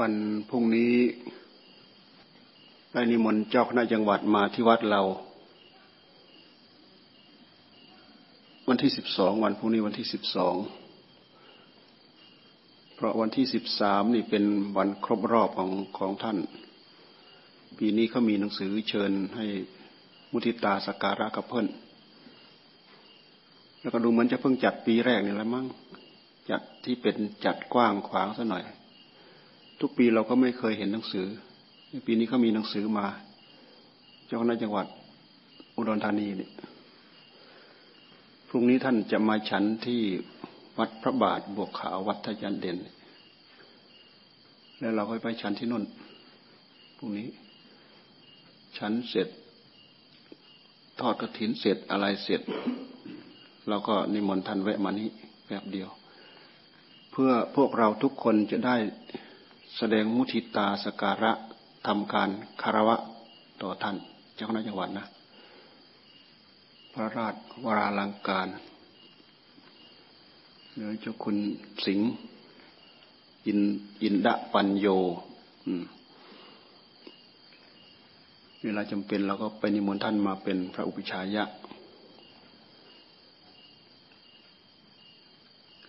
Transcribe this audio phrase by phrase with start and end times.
[0.00, 0.14] วัน
[0.50, 0.94] พรุ่งนี้
[2.92, 5.02] ได้นิมนต์เจ้าคณะจังหวัดมาที่วัดเรา
[8.68, 10.54] วันที่สิบสองวันพรุ่งนี้วันที่สิบสอง
[12.94, 14.44] เพราะวันที่สิบสามนี่เป็น
[14.76, 16.38] วันครบรอบของของท่าน
[17.78, 19.46] ปีนี้เขามีหนังสือเชิญให้
[20.32, 21.66] มุทิตาสการะกับเพิ่น
[23.80, 25.66] แล้วก็ดูเหมือนจะเพิ่งจัดปีแรกนี่แหละมั้ง
[26.50, 28.66] จัดที่เป็นจัดกว้างขวางซะหน่อย
[29.84, 31.26] ทุกปีเราก็ไม่เคยเห็นหนังสือ
[32.06, 33.06] ปีนี้เขามีหนังสือมา
[34.26, 34.86] เจ้าคณะจังหวัด
[35.76, 36.50] อุดรธานีเนี่ย
[38.48, 40.00] พรุ่งนี้ท่านจะมาฉันที่
[40.78, 42.76] วัดพระบาทบวกขาววัดทยันเด่น
[44.78, 45.84] แล้วเราก็ไปฉันที่นู่น
[46.96, 47.28] พรุ่งนี้
[48.78, 49.28] ฉันเสร็จ
[51.00, 52.40] ทอดกระถินเสร็จอะไรเสร็จ
[53.68, 55.08] เราก็นิมนต์ท่านแวะมานี้
[55.48, 55.88] แบบเดียว
[57.10, 58.76] เพื่อพวกเราทุกคนจะได้
[59.76, 61.32] แสดงมุทิตาสการะ
[61.86, 62.30] ทำการ
[62.62, 62.96] คารวะ
[63.62, 63.96] ต่อท่าน
[64.34, 65.04] เจ้าคณะจังหวัดนะ
[66.92, 68.48] พระราชวราลังการ
[70.74, 71.36] เนื้อเจ้าคุณ
[71.84, 72.08] สิงห์
[73.46, 73.60] อิน
[74.02, 74.86] อินดะปัญโย
[78.62, 81.44] เวลาจำเป็นเราก็ไปนิมนต์ท่านมาเป็นพระอุปชายะ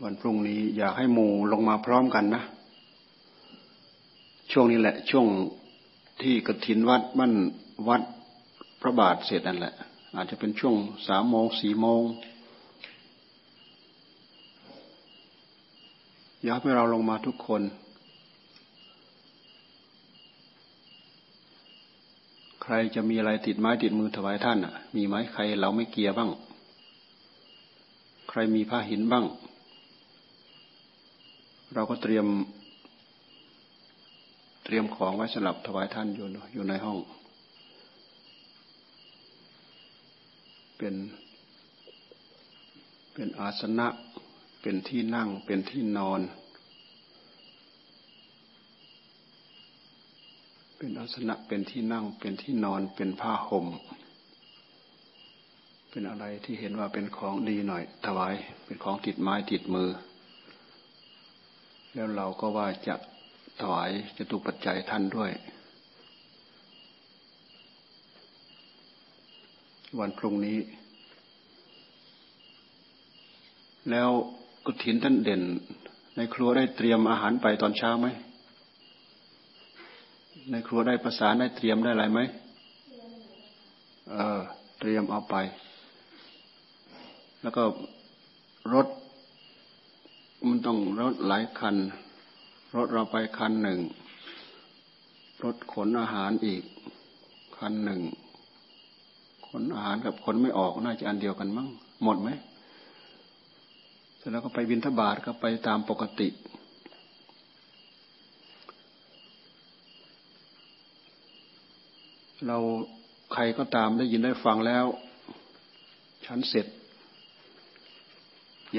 [0.03, 2.43] วันพรุ่งนี้อยากให้หมู่ลงมาพร้อมกันนะ
[4.53, 5.27] ช่วงนี้แหละ ช่วง
[6.21, 7.33] ที่กระถินวัดบ้าน
[7.87, 8.01] วัด
[8.81, 9.73] พระบาทเสร็จนั่นแหละ
[10.15, 10.75] อาจจะเป็นช่วง
[11.07, 12.01] สามโมงสี่โมง
[16.43, 17.61] อยากให้เราลงมาทุกคน
[22.63, 26.29] ใครจะมีอะไรติดไม้ติดมือถวายท่านอะ มีไหมใครเราไม่เกียร์บ้าง
[28.29, 29.25] ใครมีผ้าหินบ้าง
[31.73, 32.27] เราก็เตรียม
[34.63, 36.97] เตรียมของไว้สำหรับถวายท่านอยู่อยู่ในห้อง
[40.77, 40.95] เป็น
[43.13, 43.87] เป็นอาสนะ
[44.61, 46.21] เป็นที่นั่ง เป็นที่นอน
[50.77, 53.67] เป็นอาสนะ เป็นที่นั่ง เป็นที่นอน เป็นผ้าห่ม
[55.89, 58.33] เป็นอะไรที่เห็นว่าเป็นของดีหน่อย ถวาย
[58.65, 59.89] เป็นของติดไม้ติดมือ
[61.93, 62.95] แล้วเราก็ว่าจะ
[63.59, 65.31] ถวายจตุปัจจัยท่านด้วย
[69.99, 70.57] วันพรุ่งนี้
[73.91, 74.09] แล้ว
[74.65, 75.41] กุฏินท่านเด่น
[76.15, 78.07] ในครัวได้เตรียมอาหารไปตอนเช้าไหม
[80.51, 82.19] ในครัวได้ประสานได้เตรียมได้อะไรไหม
[84.09, 84.41] เออ
[84.79, 85.35] เตรียมเอาไป
[87.41, 87.63] แล้วก็
[88.73, 88.87] รถ
[90.47, 91.75] มันต้องรถหลายคัน
[92.75, 93.79] รถเราไปคันหนึ่ง
[95.43, 96.63] รถขนอาหารอีก
[97.57, 98.01] คันหนึ่ง
[99.47, 101.67] ขนอาหารกับขนไม่ออกน่าจะอันเดียวกันมั้ง
[102.03, 102.29] หมดไหม
[104.17, 106.27] เสร็จแล้วก็ไปบินทบาทก็ไปตามปกติ
[112.47, 112.57] เรา
[113.33, 114.85] ใครก็ตามได้ยินได้ฟังแล้ว
[116.25, 116.67] ฉันเสร็จ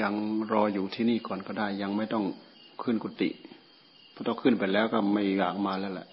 [0.01, 0.13] ยัง
[0.51, 2.25] รออยู่ที่นี่ก่อนก็ได้ ยังไม่ต้อง
[2.83, 3.29] ขึ้นกุฏิ
[4.15, 6.09] พอต้องขึ้นไปแล้วก็ไม่อยากมาแล้วแหละ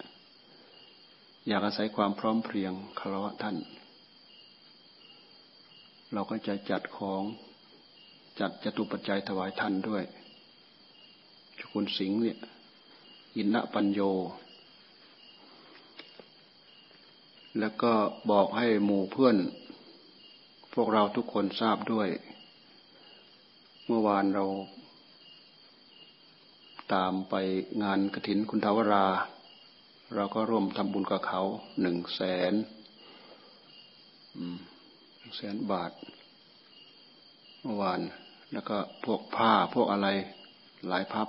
[1.49, 3.57] อยากอาศัยความพร้อมเพรียงคารวะท่าน
[6.13, 7.23] เราก็จะจัดของ
[8.41, 10.05] จัดจตุปัจจัยถวายท่านด้วย
[11.59, 12.39] ชุกุลสิงห์เนี่ย
[13.37, 14.01] อินทปัญโย
[17.59, 17.93] แล้วก็
[18.31, 19.37] บอกให้หมู่เพื่อน
[20.75, 22.09] พวกเราทุกคนทราบด้วย
[23.87, 24.45] เมื่อวานเรา
[26.95, 27.35] ตามไป
[27.83, 29.07] งานกระถินคุณทาวรา
[30.15, 31.43] เราก็ร่วมทำบุญกับเขา
[31.81, 32.21] หนึ่งแส
[32.51, 32.55] น
[35.37, 35.93] แสนบาท
[37.63, 38.01] เมื่อวาน
[38.53, 40.09] แล้วก็พวกผ้าพวกอะไร
[40.89, 41.29] หลายพับ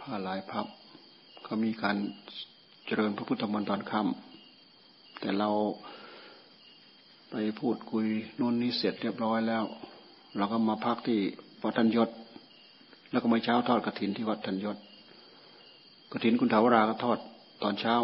[0.00, 0.66] ผ้าหลายพับ
[1.46, 1.96] ก็มีการ
[2.86, 5.50] เจริญพระพุทธมนต์ตอนค่ำแต่เรา
[7.30, 8.06] ไปพูดคุย
[8.38, 9.64] นู่นนี่เสร็จเรียบร้อยแล้ว
[10.36, 11.20] เราก็มาพักที่
[11.62, 12.08] วัดทันยศ
[13.14, 14.76] แล้วก็มาเช้าทอดกระถินที่วัดธัญยศ
[16.12, 17.18] กระถินคุณถาวราก็ทอด
[17.62, 17.94] ตอนเช้า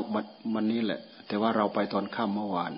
[0.55, 2.73] วันนี้แหละ แต่ว่าเราไปตอนค่ำเมื่อวาน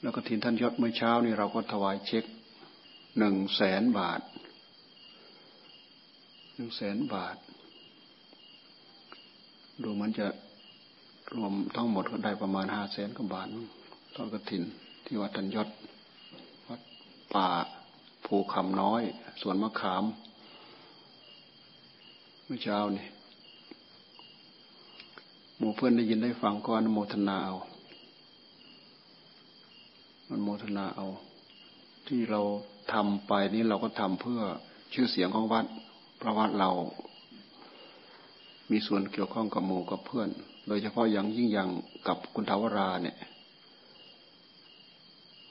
[0.00, 2.24] แล้วกระถินท่านยศเมื่อเช้านี่เราก็ถวายเช็ค
[3.18, 4.20] หนึ่งแสนบาท
[6.54, 7.36] หนึ่งแสนบาท
[9.82, 10.26] ดูมันจะ
[11.34, 13.48] รวมทั้งหมดก็ได้ประมาณห้าแสนกว่าบาท
[14.14, 14.62] ทอดกระถิน
[15.04, 15.68] ที่วัดธัญยศ
[16.68, 16.80] วัด
[17.36, 17.48] ป่า
[18.34, 19.02] ภูคำน้อย
[19.40, 20.04] สวนมะขาม
[22.44, 23.06] เมื่อเช้านี่
[25.58, 27.56] หมู่เพื่อนได้ยินได้ฟังก็อนโมทนาเอา
[30.28, 31.06] อนโมทนาเอา
[32.06, 32.40] ที่เรา
[32.92, 34.40] ทำไปนี้เราก็ทำเพื่อ
[34.92, 35.64] ชื่อเสียงของวัด
[36.20, 36.70] พระวัดเรา
[38.70, 40.28] มีส่วนเกี่ยวข้องกับหมู่กับเพื่อน
[40.68, 41.68] โดยเฉพาะอย่างยิ่งอย่าง
[42.06, 43.16] กับคุณทาวราเนี่ย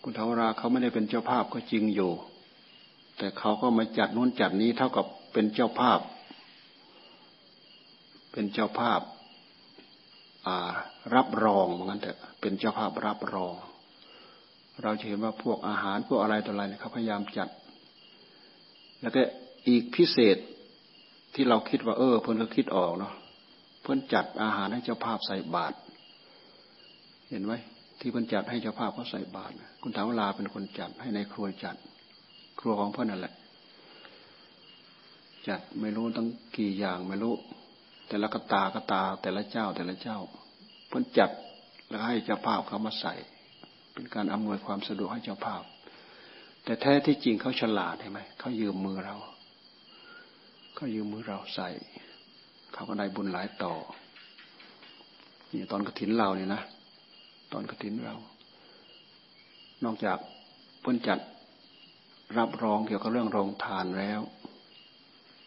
[0.04, 2.12] คุณทาวราเขาไม่ได้เป็นเจ้าภาพก็จริงอยู่
[3.20, 6.00] แต่เขาก็มาจัดนู้นจัดนี้เท่ากับเป็นเจ้าภาพ
[8.32, 9.02] เป็นเจ้าภาพ
[11.16, 13.54] รับรองเหมือนกันเถอะเป็นเจ้าภาพรับรอง
[14.84, 17.50] เราจะเห็นว่าพวกอาหารพวกอะไรต่ออะไรเนี่ยเขาพยายามจัด
[19.02, 19.22] แล้วก็
[19.68, 20.38] อีกพิเศษ
[21.34, 23.14] ที่เราคิดว่าเออ เพื่อนก็คิดออกเนาะ
[23.82, 25.76] เพื่อนจัดอาหารให้เจ้าภาพใส่บาตร
[27.30, 27.54] เห็นไหม
[28.00, 31.76] ที่เพื่อนจัดให้เจ้าภาพเขาใส่บาตรคุณถามเวลาเป็นคนจัดให้ในครัวจัด
[32.60, 33.34] ครัวของเพื่อนนั่นแหละ
[35.48, 36.28] จัดไม่รู้ตั้ง
[36.58, 37.34] กี่อย่างไม่รู้
[38.08, 40.18] แต่ละกตากตา แต่ละเจ้า แต่ละเจ้า
[40.88, 41.32] เพิ่นจัด
[41.88, 43.14] แล้วให้เจ้าภาพเขามาใส่
[43.94, 45.64] เป็นการอำนวยความสะดวกให้เจ้าภาพ
[46.64, 49.16] แต่แท้ที่จริงเขาฉลาดใช่ไหมเขายืมมือเรา
[50.76, 51.70] เขายืมมือเราใส่
[52.74, 53.74] เขาก็ได้บุญหลายต่อ
[55.52, 56.62] นี่ตอนกระถินเราเนี่ยนะ
[57.54, 58.16] ตอนกระถินเรา
[59.84, 60.18] นอกจาก
[60.82, 61.20] เพิ่นจัด
[62.38, 64.22] รับรองเกี่ยวกับเรื่องโรงทานแล้ว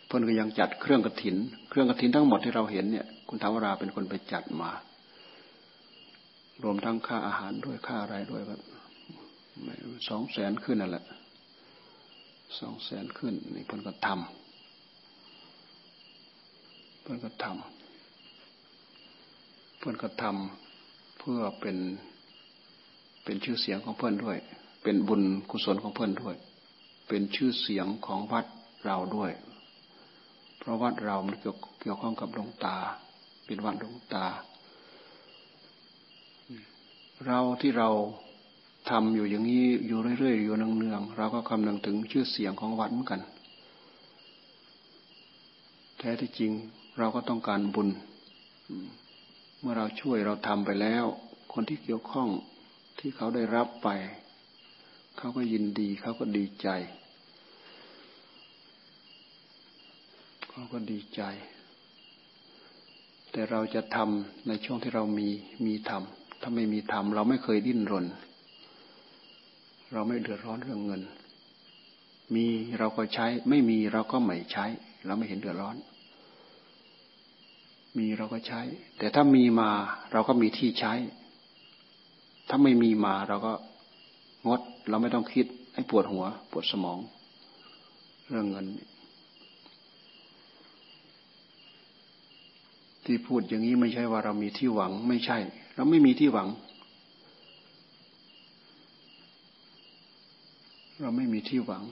[0.07, 1.37] เพิ่อนก็ยังจัดเครื่องกระถิน
[1.71, 4.71] เครื่องกระถินทั้งหมดที่เราเห็นเนี่ย คุณทาวราเป็นคนไปจัดมา
[6.63, 8.55] รวมทั้งค่าอาหารด้วยค่าอะไรด้วยก็
[10.09, 11.05] สองแสนขึ้นนั่นแหละ
[12.61, 14.19] สองแสนขึ้นนี่เพิ่อนก็ทำ
[17.03, 21.77] เพิ่อนก็ทำเพิ่อนก็ทำเพื่อเป็น
[23.25, 24.37] เป็นชื่อเสียงของเพื่อนด้วย
[24.83, 26.35] เป็นบุญกุศลของเพื่อนด้วย
[27.13, 28.47] เป็นชื่อเสียงของวัด
[28.85, 29.33] เราด้วย
[30.59, 32.77] เพราะวัดเรามันเกี่ยวเกี่ยวข้องกับดวงตา
[33.47, 34.27] เป็นวัดดวงตา
[37.27, 37.89] เราที่เรา
[38.91, 43.21] ทำอยู่อย่างนี้อยู่เรื่อยๆอยู่เนืองๆเราก็คำนึงถึงชื่อเสียงของวัดเหมือนกัน
[45.99, 46.53] แท้ที่จริง
[46.99, 47.89] เราก็ต้องการบุญ
[49.61, 51.05] เมื่อเราช่วยเราทำไปแล้ว
[51.53, 52.29] คนที่เกี่ยวข้อง
[52.99, 53.91] ที่เขาได้รับไป
[55.19, 56.69] เขาก็ยินดีเขาก็ดีใจ
[60.55, 61.23] เขาก็ดีใจ
[63.33, 65.29] แต่เราจะทำในช่วงที่เรามี
[65.67, 68.07] มีทำถ้าไม่มีทำเราไม่เคยดิ้นรน
[69.93, 71.03] เราไม่เดือดร้อนเรื่องเงิน
[72.35, 72.47] มี
[72.79, 74.65] เราก็ใช้ ไม่มีเราก็ไม่ใช้
[75.07, 75.77] เราไม่เห็นเดือดร้อน
[77.99, 78.61] มีเราก็ใช้
[78.99, 79.71] แต่ถ้ามีมา
[80.13, 80.93] เราก็มีที่ใช้
[82.49, 83.53] ถ้าไม่มีมาเราก็
[84.47, 86.99] งด เราไม่ต้องคิดให้ปวดหัว ปวดสมอง
[88.31, 88.67] เรื่องเงิน
[93.05, 95.39] ที่พูดอย่างนี้ไม่ใช่ว่าเรามีที่หวังไม่ใช่
[95.77, 96.49] เราไม่มีที่หวัง
[101.01, 101.83] เราไม่มีที่หวัง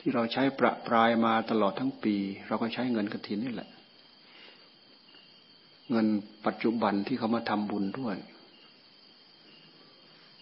[0.00, 2.14] ที่เราใช้ประปรายมาตลอดทั้งปี
[2.46, 3.68] เราก็ใช้เงินกระถินนี่แหละ
[5.90, 6.06] เงิน
[6.46, 8.16] ปัจจุบันที่เขามาทำบุญด้วย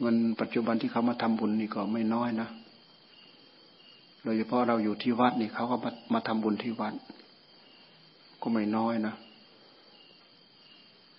[0.01, 2.49] เงินปัจจุบันที่เขามาทำบุญนี่ก็ไม่น้อยนะ
[4.25, 6.95] โดยเฉพาะเราอยู่ที่วัดนี่เขาก็มามาทำบุญที่วัด
[8.43, 9.15] ก็ไม่น้อยนะ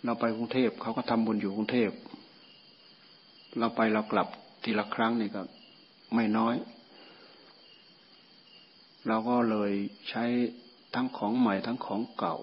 [0.03, 1.91] เราไปกรุงเทพเขาก็ทำบุญอยู่กรุงเทพ
[3.59, 4.27] เราไปเรากลับ
[4.63, 5.41] ทีละครั้งนี่ก็
[6.15, 6.55] ไม่น้อย
[9.07, 9.71] เราก็เลย
[10.09, 10.23] ใช้
[10.95, 12.35] ทั้งของใหม่ทั้งของเก่า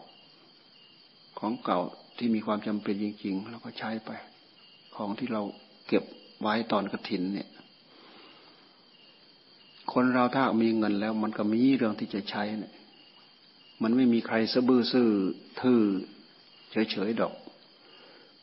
[1.38, 1.80] ของเก่า
[2.16, 4.10] ที่มีความจำเป็นจริงๆเราก็ใช้ไป
[4.96, 5.42] ของที่เรา
[5.86, 6.04] เก็บ
[6.40, 7.48] ไว้ตอนกระถินเนี่ย
[9.92, 12.72] คนเราถ้ามีเงินแล้วมันก็มีเรื่องที่จะใช้เนี่ย
[13.82, 15.08] มันไม่มีใครสะบื้อซื่อ
[15.60, 15.80] ทื่อ
[16.90, 17.34] เฉยๆดอก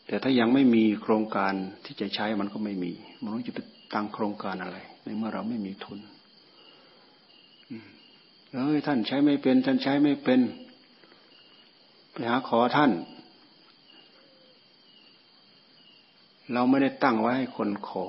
[0.07, 1.53] แต่ถ้ายังไม่มีโครงการ
[1.85, 3.59] ที่จะใช้มันก็ไม่มีมันต้องจะไป
[3.93, 5.99] ตั้งโครงการอะไร ในเมื่อเราไม่มีทุน
[8.53, 10.41] เอ้ยท่านใช้ไม่เป็น ท่านใช้ไม่เป็น
[12.11, 12.91] ไปหาขอท่าน
[16.53, 18.07] เราไม่ได้ตั้งไว้ให้คนขอ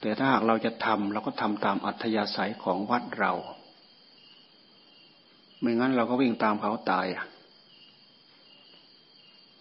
[0.00, 3.32] แต่ถ้าหากเราจะทำเราก็ทำตามอัธยาศัยของวัดเรา
[5.60, 7.24] ไม่งั้นเราก็วิ่งตามเขาตายอะ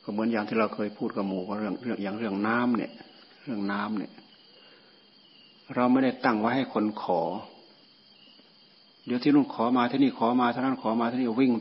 [0.04, 2.92] ก็เหมือนอย่างที่เราเคยพูดกับหมู่ว่าเรื่องเรื่องอย่างเรื่องน้ำเนี่ย
[3.44, 4.12] เรื่องน้ำเนี่ย
[5.76, 7.22] เราไม่ได้ตั้งไว้ให้คนขอ
[9.06, 11.52] เดี๋ยวที่นู่นขอมาที่นี่ขอมาที่นั่นขอมาที่นี่วิ่ง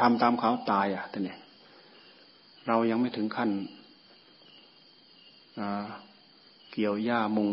[0.00, 1.38] ทำตามเขาตายอะท่านเนี่ย
[2.66, 3.50] เรายังไม่ถึงขั้น
[6.72, 7.50] เกี่ยวหญ้ามุง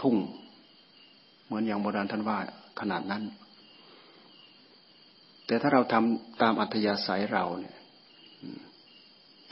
[0.00, 0.16] ทุ่ง
[1.44, 2.38] เหมือนอย่างโบราณท่านว่า
[2.80, 3.22] ขนาดนั้น
[5.46, 7.76] แต่ถ้าเราทำตามอัธยาศัยเราเนี่ย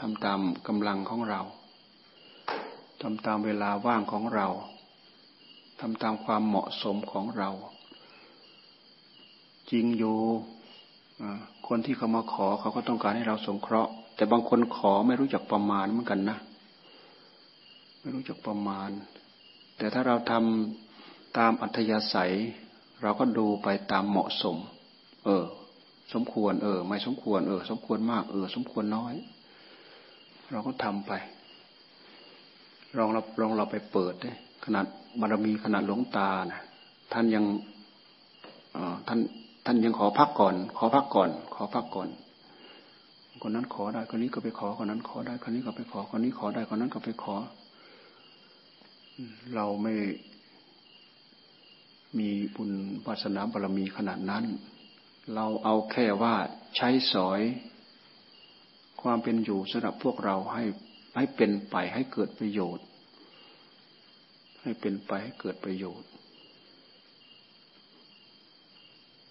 [0.00, 1.40] ทำตามกำลังของเรา
[3.02, 4.46] ทำตามเวลาว่างของเรา
[5.80, 7.50] ทำตามความเหมาะสมของเรา
[9.70, 10.16] จริงอยู่
[11.68, 16.38] คนที่เขามาขอเขาก็ต้องการให้เราสงเคราะห์ แต่บางคนขอไม่รู้จักประมาณเหมือนกันนะ
[18.00, 18.90] ไม่รู้จักประมาณ
[19.78, 22.32] แต่ถ้าเราทำตามอัธยาศัย
[23.02, 24.56] เราก็ดูไปตามเหมาะสม
[25.24, 25.44] เออ
[26.14, 29.14] สมควร เออ ไม่สมควร เออ สมควรมาก เออ สมควรน้อย
[30.50, 31.12] เราก็ทำไป
[32.96, 34.32] ลองเราลองเราไปเปิดด้
[34.64, 34.86] ขนาด
[35.20, 36.60] บารมีขนาดหลวงตานะ
[37.12, 37.44] ท่านยัง
[39.08, 39.18] ท่าน
[39.66, 42.08] ท่านยังขอพักก่อน ขอพักก่อน ขอพักก่อน
[43.42, 47.34] คนนั้นขอได้คนนี้ก็ไปขอคนนั้นขอได้คนนี้ก็ไปขอคนนี้ขอได้คนนั้นก็ไปขอ
[49.54, 49.92] เราไม่
[52.18, 52.70] มีบุญ
[53.06, 54.44] วาสนาบารมีขนาดนั้น
[55.34, 56.34] เราเอาแค่ว่า
[56.76, 57.40] ใช้สอย
[59.02, 60.64] ความเป็นอยู่สำหรับพวกเราให้
[61.16, 62.86] ให้เป็นไปให้เกิดประโยชน์
[64.62, 66.08] ให้เป็นไปให้เกิดประโยชน์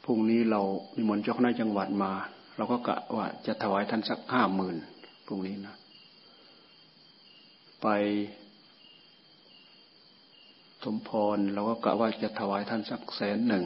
[0.04, 0.62] พรุ่งนี้เรา
[0.96, 2.12] มีมนต์เจ้าคณะจังหวัดมา
[2.58, 4.76] เราก็กะว่าจะถวายท่านสักห้าหมื่น
[5.26, 5.76] พรุ่งนี้นะ
[7.82, 7.88] ไป
[10.84, 13.66] สมพรเราก็กะว่าจะถวายท่านสักแสนหนึ่ง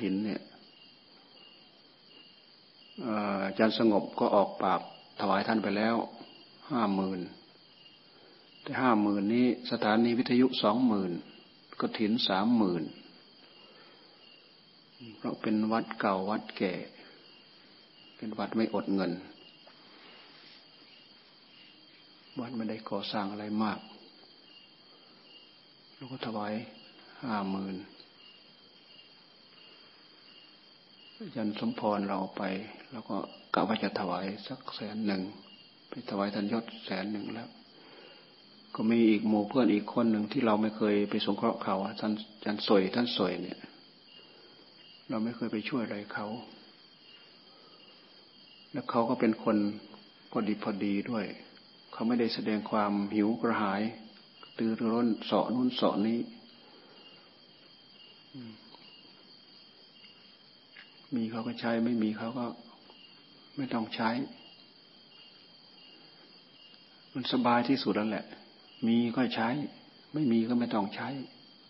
[0.00, 0.42] ถินเนี่ย
[3.06, 4.80] อาจารย์สงบก็ออกปาก
[5.20, 5.96] ถวายท่านไปแล้ว
[6.70, 7.20] ห้าหมื่น
[8.62, 11.12] แต่ห้าหมื่นนี้สถานีวิทยุสองหมื่น
[11.80, 12.82] ก็ถินสามหมื่น
[15.16, 16.74] เพราะเป็นวัดเก่าวัดแก่
[18.16, 19.12] เป็นวัดไม่อดเงิน
[22.40, 23.78] วัดไม่ได้ก่อสร้างอะไรมาก
[25.94, 26.54] เราก็ถวาย
[27.22, 27.76] ห้าหมื่น
[31.36, 32.42] ยันสมพรเราไป
[32.92, 33.16] แล้วก็
[33.54, 35.22] กะว่าจะถวายสักแสนหนึ่ง
[35.88, 37.48] ไปถวายท่านยศแสนหนึ่งแล้ว
[38.74, 42.12] ก็มีอีกหมู่เพื่อนอีกคนหนึ่งที่เราไม่เคยไปสงเคราะห์เขาท่าน
[42.44, 43.58] ท่านสวยท่านสวยเนี่ย
[45.08, 46.26] เราไม่เคยไปช่วยอะไรเขา
[48.72, 49.56] แล้วเขาก็เป็นคน
[50.30, 51.26] พอดีพอดีด้วย
[51.92, 53.82] เขาไม่ได้แสดงความหิวกระหาย
[54.58, 56.18] ตือร้นเสาะนู้นเสาะนี้
[61.16, 62.46] มีเขาก็ใช้ ไม่มีเขาก็
[63.56, 64.10] ไม่ต้องใช้
[67.14, 68.26] มันสบายที่สุดแล้วแหละ
[68.86, 69.48] มีก็ใช้
[70.14, 71.08] ไม่มีก็ไม่ต้องใช้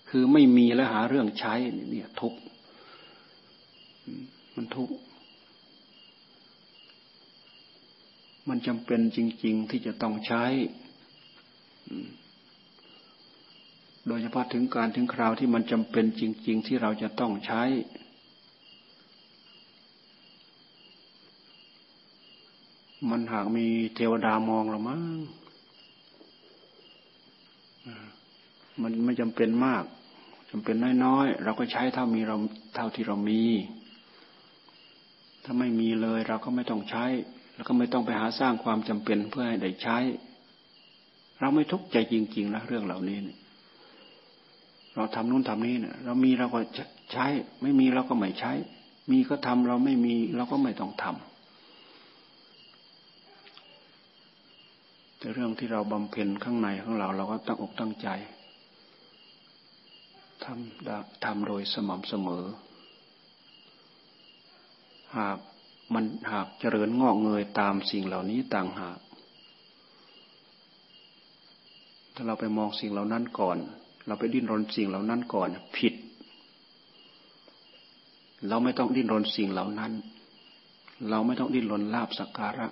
[0.09, 1.55] คือไม่มีแล้วหาเรื่องใช้
[1.91, 2.35] เนี่ย ทุก
[4.57, 4.91] มันทุก
[8.49, 10.45] มันจำเป็นจริง ๆ ที่จะต้องใช้
[14.07, 17.63] โดยเฉพาะถึงการถึงคราวที่มันจำเป็นจริง ๆ ที่เราจะต้องใช้
[23.09, 25.03] มันหากมีเทวดามองเรามั้ง
[28.83, 29.85] มันไม่จำเป็นมาก
[30.51, 32.37] จำเป็นน้อยๆ เราก็ใช้เท่ามีเรา
[32.75, 33.43] เท่าที่เรามี
[35.45, 37.05] ถ้าไม่มีเลยเราก็ไม่ต้องใช้
[37.55, 39.99] แล้วก็ไม่ต้องไปหาสร้างความจำเป็นเพื่อให้ได้ใช้
[41.41, 43.39] เราไม่ทุกข์ใจจริงๆนะเรื่องเหล่านี้เนี่ย
[44.95, 46.61] เราทำนู่นทำนี้เนี่ยเรามีเราก็
[47.13, 47.27] ใช้
[47.63, 48.53] ไม่มีเราก็ไม่ใช้
[49.11, 51.30] มีก็ทำเราไม่มีเราก็ไม่ต้องทำ
[55.23, 58.09] แต่เรื่องที่เราบำเพ็ญข้างในของเราเราก็ตั้งอกตั้งใจ
[60.45, 62.45] ทำทำโดยสม่ำเสมอ
[65.17, 65.39] หาก
[65.95, 68.99] มันหากเจริญงอกเงยตามสิ่งเหล่านี้ต่างหาก
[72.15, 73.59] ถ้าเราไปมองสิ่งเหล่านั้นก่อน
[74.07, 75.95] เราไปดิ้นรนสิ่งเหล่านั้นก่อน ผิด
[78.49, 79.93] เราไม่ต้องดิ้นรนสิ่งเหล่านั้น
[81.11, 82.69] เราไม่ต้องดิ้นรนลาบสักการะ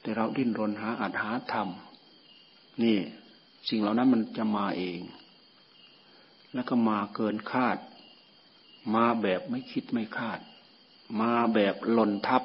[0.00, 1.68] แต่เราดิ้นรนหาอัดหาธรรม
[2.82, 2.98] นี่
[3.68, 5.00] สิ่งเหล่านั้นมันจะมาเอง
[6.54, 7.78] แล้วก็มาเกินคาด
[8.94, 10.40] มาแบบไม่คิดไม่คาด
[11.20, 12.42] มาแบบหล่นทับ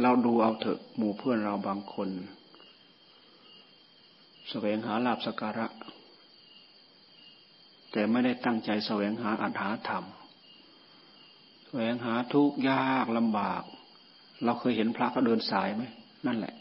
[0.00, 2.12] เราดูเอาเถอะหมู่เพื่อนเราบางคนส
[4.50, 5.66] แสวงหาลาบสการะ
[7.92, 10.04] แต่ไม่ได้ตั้งใจแสวงหาอัดหาธรรม
[11.74, 13.62] แสวงหาทุกยากลำบาก
[14.44, 15.82] เราเคยเห็นพระเขาเดินสายไหม
[16.26, 16.54] นั่นแหละ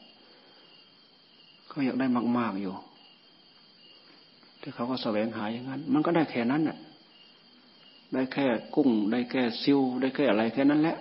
[1.67, 2.73] เขาอยากได้มาก ๆอยู่
[4.59, 6.77] แต่เขาก็แสวงหาอย่างนั้น มันก็ได้แค่นั้นน่ะ
[8.13, 10.97] ได้แค่กุ้ง ได้แค่ซิวได้แค่อะไรแค่นั้นแหละ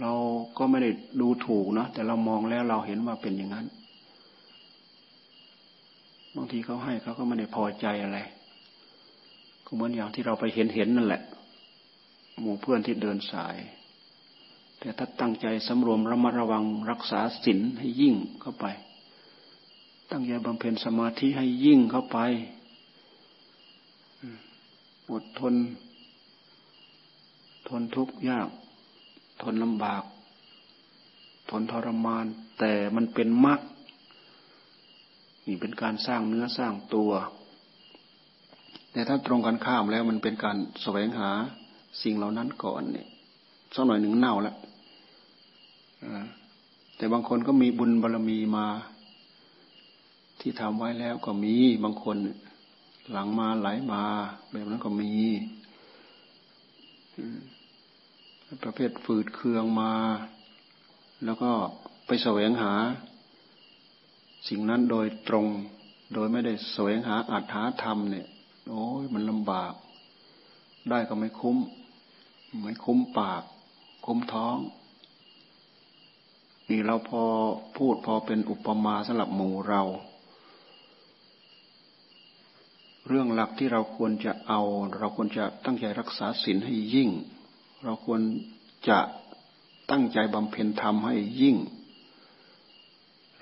[0.00, 0.12] เรา
[0.58, 3.66] ก็ไม่ได้ดูถูกนะแต่เรามองแล้วเราเห็นว่าเป็นอย่างนั้น
[6.36, 8.18] บางทีเขาให้เขาก็ไม่ได้พอใจอะไร
[9.64, 11.22] ก็เหมือนอย่างที่เราไปเห็นเห็นนั่นแหละ
[12.40, 13.56] หมู่เพื่อนที่เดินสาย
[14.78, 18.66] แต่ถ้าตั้งใจสำรวมระมัดระวังรักษาศีลให้ยิ่งเข้าไป
[20.10, 22.18] ตั้งใจบำเพ็ญสมาธิให้ยิ่งเข้าไป
[25.10, 25.54] อดทน
[27.68, 28.48] ทนทุกข์ยาก
[29.42, 30.02] ทนลำบาก
[31.50, 32.26] ทนทรมาน
[32.58, 33.60] แต่มันเป็นมรรค
[35.46, 37.10] นี่เป็นการสร้างเนื้อสร้างตัว
[38.94, 41.30] แต่ถ้าตรงกันข้ามแล้วมันเป็นการแสวงหา
[42.02, 43.08] สิ่งเหล่านั้นก่อนเนี่ย
[43.74, 44.56] สักหน่อยหนึ่งเน่าแล้ว
[46.96, 48.66] แต่บางคนก็มีบุญบารรมีมา
[50.40, 52.16] ที่ทำไว้แล้วก็มีบางคน
[53.10, 54.02] หลังมาไหลมา
[54.50, 55.12] แบบนั้นก็มี
[58.62, 59.92] ประเภทฝืดเคืองมา
[61.24, 61.50] แล้วก็
[62.06, 62.72] ไปแสวงหา
[64.48, 65.46] สิ่งนั้นโดยตรง
[66.14, 68.26] โดยไม่ได้แสวงหาอัตถาธรรมเนี่ย
[68.68, 69.72] โอ้ยมันลำบาก
[70.90, 71.58] ได้ก็ไม่คุ้ม
[72.62, 73.42] ไม่คุ้มปาก
[74.04, 74.58] คุ้มท้อง
[76.68, 77.22] นี่เราพอ
[77.76, 79.82] พูดพอเป็นอุปมาสำหรับหมู่เรา
[83.08, 84.60] เรื่องหลักที่เราควรจะเอา
[84.98, 87.10] เราควรจะตั้งใจรักษาศีลให้ยิ่ง
[87.84, 88.20] เราควร
[88.88, 88.98] จะ
[89.90, 91.56] ตั้งใจบำเพ็ญธรรมให้ยิ่ง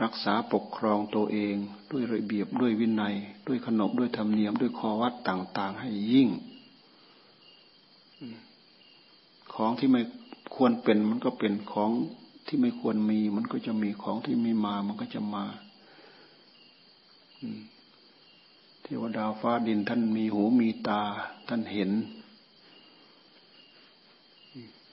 [0.02, 1.54] รักษาปกครองตัวเอง
[1.90, 3.14] ด้วยระเบียบด้วยวินัย
[3.46, 6.28] ด้วยขนบด้วยธรรมเนียมด้วยคอวัดต่าง ๆ ให้ยิ่ง
[9.54, 10.02] ของที่ไม่
[10.54, 11.90] ควรเป็นมันก็เป็นของ
[12.46, 15.44] ที่ไม่ควรมี มันก็จะมีของที่ไม่มา มันก็จะมา
[18.82, 21.02] เทวดาฟ้าดินท่านมีหูมีตา
[21.48, 21.90] ท่านเห็น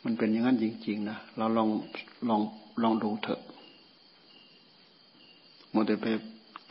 [0.04, 1.70] มันเป็นอย่างนั้นจริง ๆ นะเราลอง
[2.30, 2.42] ลอง
[2.82, 3.42] ลองดูเถอะ
[5.74, 6.08] มัวแต่ไป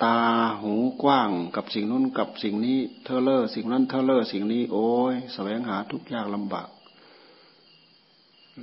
[0.02, 0.18] ตา
[0.60, 6.68] หูกว้างกับสิ่งนู้นกับสิ่งนี้เทเลอร์สิ่งนั้นเทเลอร์สิ่งนี้ โอ้ยแสวงหาทุกยากลำบาก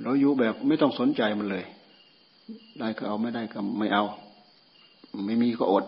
[0.04, 1.66] เราอยู่แบบไม่ต้องสนใจมันเลย
[2.80, 4.06] ได้ก็เอาไม่ได้ก็ไม่เอา
[5.26, 5.86] ไม่มีก็อด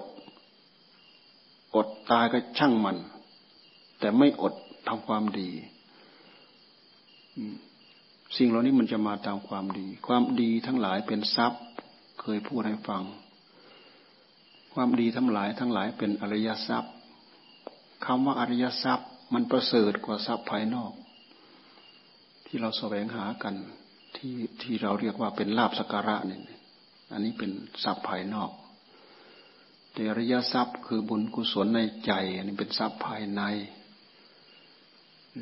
[1.75, 2.97] อดตายก็ช่างมัน
[3.99, 4.53] แต่ไม่อด
[4.87, 5.49] ทำความดี
[8.37, 11.63] สิ่งเหล่านี้มันจะมาตามความดี ความดีทั้งหลายเป็นทรัพย์
[12.21, 13.03] เคยพูดให้ฟัง
[14.79, 16.93] ความดีทั้งหลายทั้งหลายเป็นอริยทรัพย์
[18.05, 20.91] คำว่าอริยทรัพย์มันประเสริฐกว่าทรัพย์ภายนอก
[22.45, 23.55] ที่เราแสวงหากัน
[24.17, 26.41] ที่ที่เราเรียกว่าเป็นลาบสการะเนี่ย
[27.11, 27.51] อันนี้เป็น
[27.83, 28.51] ทรัพย์ภายนอก
[29.93, 33.41] แต่อริยทรัพย์คือบุญกุศลในใจ อันนี้เป็นทรัพย์ภายใน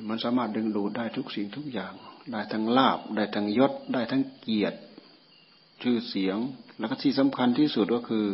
[0.09, 1.93] มันสามารถดึงดูดได้ทุกสิ่งทุกอย่าง
[2.31, 4.77] ได้ทั้งลาบได้ทั้งยศ ได้ทั้งเกียรติ
[5.81, 6.37] ชื่อเสียง
[6.79, 8.27] แล้วก็ที่สำคัญที่สุดก็คือ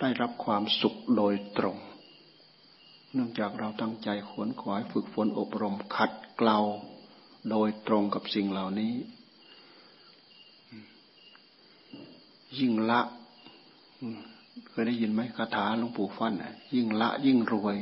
[0.00, 1.76] ได้รับความสุขโดยตรง
[3.12, 6.58] เนื่องจากเราตั้งใจขวนขวายฝึกฝนอบรมขัดเกลา
[7.50, 8.92] โดยตรงกับสิ่งเหล่านี้
[12.58, 13.00] ยิ่งละ
[14.70, 16.34] เคยได้ยินไหมคาถาหลวงปู่ฟั่น
[16.74, 17.76] ยิ่งละยิ่งรวย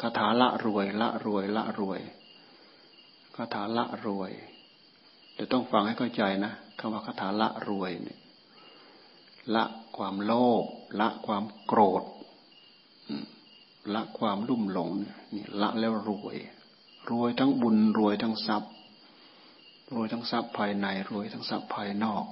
[0.00, 2.00] คาถาละรวย ละรวย ละรวย
[3.36, 4.32] คาถาละรวย
[5.34, 8.18] แต่ต้องฟังให้เข้าใจนะคำว่าคาถาละรวยเนี่ย
[9.54, 9.64] ละ
[9.96, 10.32] ความโล
[10.62, 10.64] ภ
[11.00, 12.04] ละความโกรธ
[13.94, 14.90] ละความรุ่มหลง
[15.34, 16.36] นี่ละแล้วรวย
[17.10, 18.72] รวยทั้งบุญรวยทั้งทรัพย์
[19.94, 22.24] รวยทั้งทรัพย์ภายในรวยทั้งทรัพย์ภายนอก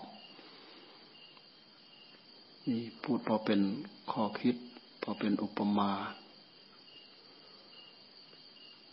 [2.69, 3.61] นี่พูดพอเป็น
[4.11, 4.57] ข้อคิด
[5.03, 5.93] พอเป็นอุปมา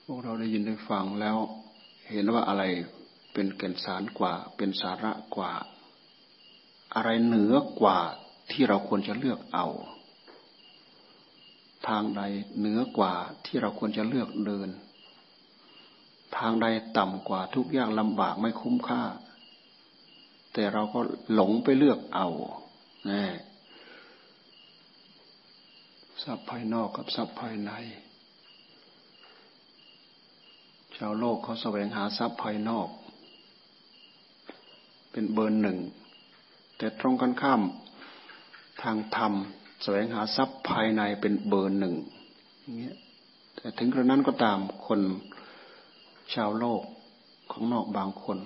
[0.06, 1.38] พวกเราได้ยินได้ฟังแล้ว
[2.12, 2.64] เห็นว่าอะไร
[3.34, 5.52] เป็นแก่นสารกว่า เป็นสาระกว่า
[6.96, 8.00] อะไรเหนือกว่า
[8.52, 9.68] ที่เราควรจะเลือกเอา
[11.88, 12.22] ทางใด
[12.60, 13.14] เหนือกว่า
[13.46, 14.70] ที่เราควรจะเลือกเดิน
[16.38, 19.04] ทางใดต่ำกว่าทุกอย่างลำบากไม่คุ้มค่า
[20.54, 21.00] แต่เราก็
[21.34, 22.28] หลงไปเลือกเอา
[23.08, 23.26] แน่
[26.24, 27.72] ทรัพย์ภายนอกกับทรัพย์ภายใน
[30.98, 32.90] ชาวโลกเขาแสวงหาทรัพย์ภายนอก
[35.12, 35.80] เป็นเบอร์หนึ่ง
[36.84, 37.62] แต่ตรงกันข้าม
[38.84, 39.34] ทางธรรม
[39.84, 41.96] แสวงหาทรัพย์ภายในเป็นเบอร์หนึ่ง
[42.62, 42.98] อย่างเงี้ย
[43.56, 45.02] แต่ถึงกระนั้นก็ตามคน
[46.34, 46.82] ชาวโลก
[47.52, 48.38] ของนอกบางคน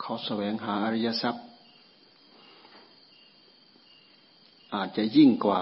[0.00, 1.44] เขาแสวงหาอริยทรัพย์
[4.74, 5.60] อาจจะยิ่งกว่า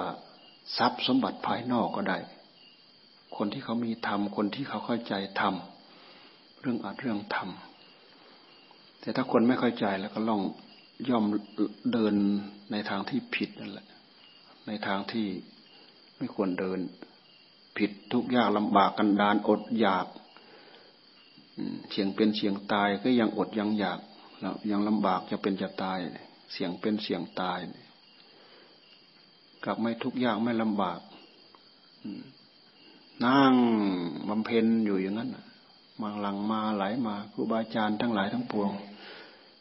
[0.76, 2.18] ทรัพย์สมบัติภายนอกก็ได้
[3.36, 5.54] คนที่เขามีธรรม คนที่เขาเข้าใจธรรม
[6.60, 7.48] เรื่องอาจเรื่องธรรม
[9.00, 10.42] แต่ถ้าคนไม่เข้าใจแล้วก็ลอง
[11.09, 11.24] ย่อม
[11.92, 12.14] เดิน
[12.72, 13.87] ในทางที่ผิดนั่นแหละ
[14.66, 15.26] ในทางที่
[16.16, 16.78] ไม่ควรเดิน
[17.76, 20.07] ผิดทุกยากลำบากกันดานอดอยาก
[21.90, 23.98] เสี่ยงเป็นเสี่ยงตายก็ยังอดยังอยาก
[24.40, 25.98] แล้วยังลำบากจะเป็นจะตาย
[26.52, 27.59] เสี่ยงเป็นเสี่ยงตาย
[29.64, 31.00] กลับไม่ทุกยากไม่ลำบาก
[33.24, 33.54] นั่ง
[34.28, 35.30] บำเพ็ญอยู่อย่างนั้น
[36.00, 38.70] มาหลังมาไหลมาครูบาอาจารย์ทั้งหลายทั้งปวง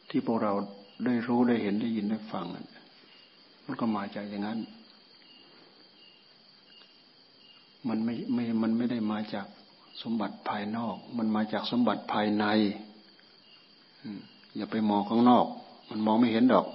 [0.10, 0.54] ที่พวกเรา
[1.06, 2.46] ได้รู้ได้เห็นได้ยินได้ฟัง
[3.66, 4.60] มันก็มาจากอย่างนั้น
[7.88, 9.48] มันไม่ไม่มันไม่ได้มาจาก
[10.02, 12.46] สมบัติภายนอก มันมาจากสมบัติภายใน
[14.56, 15.46] อย่าไปมองข้างนอก
[15.90, 16.66] มันมองไม่เห็นดอก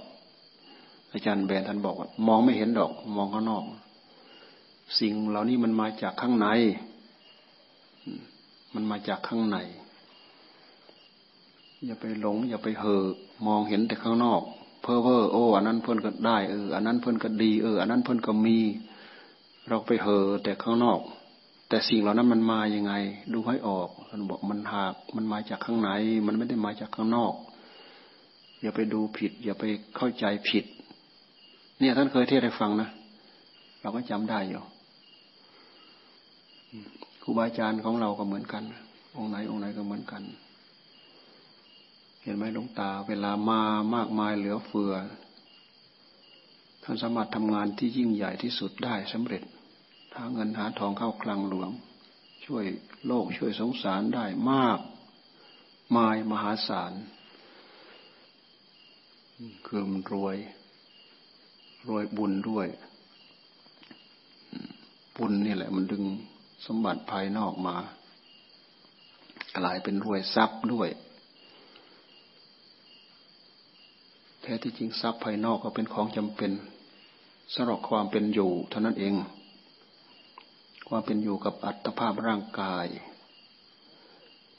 [1.11, 3.63] อาจารย์แบนท่านบอกว่ามองไม่เห็นดอก มองข้างนอก
[4.99, 6.47] สิ่งเหล่านี้มันมาจากข้างใน
[8.73, 9.57] มันมาจากข้างใน
[11.85, 13.03] อย่าไปหลง อย่าไปเห่อ
[13.47, 14.41] มองเห็นแต่ข้างนอก
[14.81, 18.57] เพ้อเพ้อโอ้อันนั้นเพื่อนก็ได้เอออันนั้นเพื่อนก็ดีเอออันนั้นเพื่อนก็มี
[19.67, 20.99] เราไปเห่อแต่ข้างนอก
[21.69, 22.93] แต่สิ่งเหล่านั้นมันมาอยังไง
[23.33, 25.89] ดูให้ออกท่านบอกมันหากมันมาจากข้างใน
[26.27, 27.33] มันไม่ได้มาจากข้างนอก
[28.61, 29.63] อย่าไปดูผิด อย่าไป
[29.95, 30.65] เข้าใจผิด
[31.79, 32.89] เนี่ยท่านเคยเทศให้ฟังนะ
[33.81, 34.61] เราก็จำได้อยู่
[37.23, 38.63] ครูบาอาจารย์ของเราก็เหมือนกัน
[39.15, 40.23] องค์ไหนองค์ไหนก็เหมือนกัน
[42.21, 43.61] เห็นไหมหลวงตา เวลามา
[43.95, 44.93] มากมายเหลือเฟือ
[46.83, 49.43] ท่านสามารถทำงานที่ยิ่งใหญ่ที่สุดได้สำเร็จ
[50.15, 51.69] หาเงินหาทองเข้าคลังหลวง
[52.45, 52.63] ช่วย
[53.07, 54.79] โลกช่วยสงสารได้มาก
[55.97, 56.93] มายมหาศาล
[59.65, 60.37] คือมันรวย
[61.87, 62.67] รวยบุญด้วย
[65.17, 66.03] บุญนี่แหละ มันดึง
[66.65, 67.75] สมบัติภายนอกมา
[69.57, 70.89] กลายเป็นรวยทรัพย์ด้วย
[74.38, 76.51] แท้ที่จริงทรัพย์ภายนอกก็เป็นของจำเป็น
[77.53, 79.15] สำหรับความเป็นอยู่เท่านั้นเอง
[80.89, 82.87] ความเป็นอยู่กับอัตภาพร่างกาย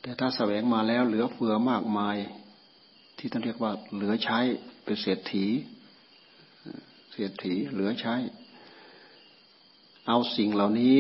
[0.00, 2.16] แต่ถ้าแสวงมาแล้วเหลือเฟือมากมาย
[3.18, 4.38] ที่ท่านเรียกว่าเหลือใช้
[4.84, 5.46] เป็นเศรษฐี
[7.12, 8.14] เศรษฐีเหลือใช้
[10.08, 10.98] เอาสิ่งเหล่านี้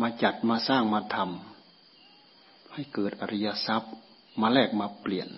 [0.00, 3.92] มาจัดมาสร้างมาทำให้เกิดอริยทรัพย์
[4.40, 5.28] มาแลกมาเปลี่ยน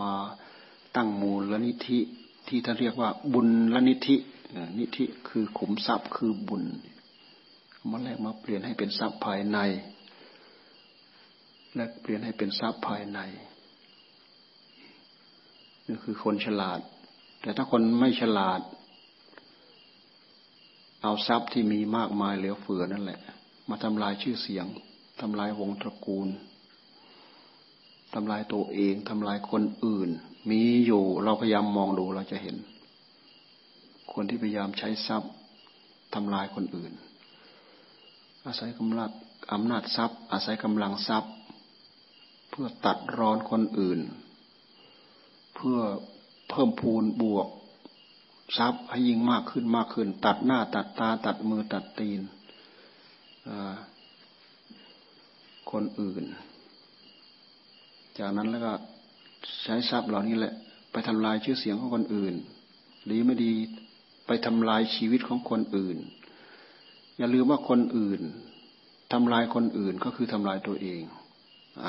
[0.00, 0.12] มา
[0.96, 1.98] ตั้งมูลนิธิ
[2.48, 4.16] ที่ท่านเรียกว่าบุญลนิธิ
[4.78, 6.64] นิธิคือขุมทรัพย์คือบุญ
[7.90, 9.58] มาแลกมาเปลี่ยนให้เป็นทรัพย์ภายใน
[11.74, 13.20] และเปลี่ยนให้เป็นทรัพย์ภายใน
[15.86, 16.80] นี่คือคนฉลาด
[17.42, 18.60] แต่ถ้าคนไม่ฉลาด
[21.02, 23.20] เอาทรัพย์ที่มีมากมายเหลือเฟือนั่นแหละ
[23.68, 24.66] มาทำลายชื่อเสียง
[25.20, 26.28] ทำลายวงตระกูล
[28.14, 30.10] ทำลายตัวเองทำลายคนอื่น
[30.50, 32.56] มีอยู่เราพยายามมองดูเราจะเห็น
[34.12, 35.32] คนที่พยายามใช้ทรัพย์
[36.14, 36.92] ทำลายคนอื่น
[38.46, 39.10] อาศัยกำลัง
[39.52, 41.32] อำนาจทรัพย์ อาศัยกำลังทรัพย์
[42.50, 44.00] เพื่อตัดรอนคนอื่น
[45.54, 45.78] เพื่อ
[46.50, 47.48] เพิ่มพูนบวก
[48.58, 52.20] ทรัพย์ให้ยิ่งมากขึ้นมากขึ้น ตัดหน้าตัดตา ตัดมือตัดตีน
[55.70, 56.24] คนอื่น
[58.18, 58.72] จากนั้นแล้วก็
[59.62, 60.54] ใช้ทรัพย์เหล่านี้แหละ
[60.92, 62.34] ไปทำลายชื่อเสียงของคนอื่น
[63.10, 63.52] ดีไม่ดี
[64.26, 65.96] ไปทำลายชีวิตของคนอื่น
[67.18, 68.20] อย่าลืมว่าคนอื่น
[69.12, 71.02] ทำลายคนอื่นก็คือทำลายตัวเอง
[71.84, 71.86] อ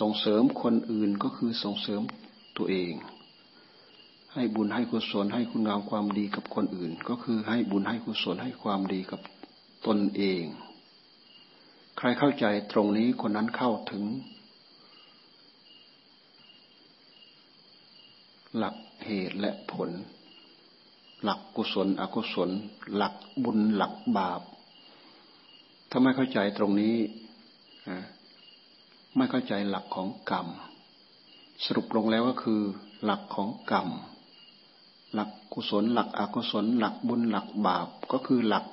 [0.00, 2.02] ส่งเสริมคนอื่นก็คือส่งเสริม
[2.58, 2.92] ตัวเอง
[4.34, 9.20] ให้บุญให้กุศลให้คุณงามความดีกับคนอื่น ก็คือให้บุญให้กุศลให้ความดีกับ
[9.86, 10.42] ตนเอง
[11.98, 14.02] ใครเข้าใจตรงนี้คนนั้นเข้าถึง
[18.56, 19.90] หลักเหตุและผล
[21.22, 22.50] หลักกุศล อกุศล
[22.94, 23.14] หลัก
[23.44, 24.40] บุญหลักบาป
[25.90, 26.96] ถ้าไม่เข้าใจตรงนี้
[29.16, 30.46] ไม่เข้าใจหลักของกรรม
[31.64, 32.60] สรุปลงแล้วก็คือ
[33.04, 33.88] หลักของกรรม
[35.14, 38.64] หลักกุศล หลักอกุศล หลักบุญหลักบาป ก็คือหลัก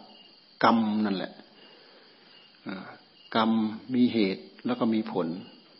[0.63, 1.32] กรรมนั่นแหละ
[3.36, 3.52] กรรม
[3.93, 5.28] มีเหตุแล้วก็มีผล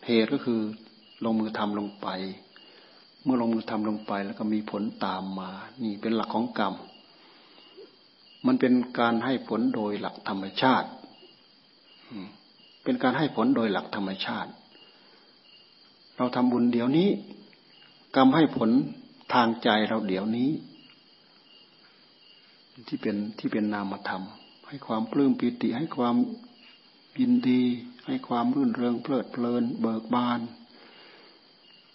[0.08, 0.62] เหตุก็คือ
[1.24, 2.08] ลงมือทำลงไป
[3.24, 5.52] เมื่อลงมือทำลงไปแล้วก็มีผลตามมา
[5.84, 6.74] นี่เป็นหลักของกรรม
[8.46, 10.90] มันเป็นการให้ผลโดยหลักธรรมชาติ
[12.84, 14.52] เป็นการให้ผลโดยหลักธรรมชาติ
[16.18, 17.10] เราทำบุญเดี๋ยวนี้
[18.16, 18.70] กรรมให้ผล
[19.34, 20.50] ทางใจเราเดี๋ยวนี้
[22.88, 24.24] ที่เป็นที่เป็นนามธรรม
[24.68, 26.16] ให้ความปลื้มปิติให้ความ
[27.20, 27.62] ยินดี
[28.06, 30.40] ให้ความรื่นเริงเพลิดเพลิน เบิกบาน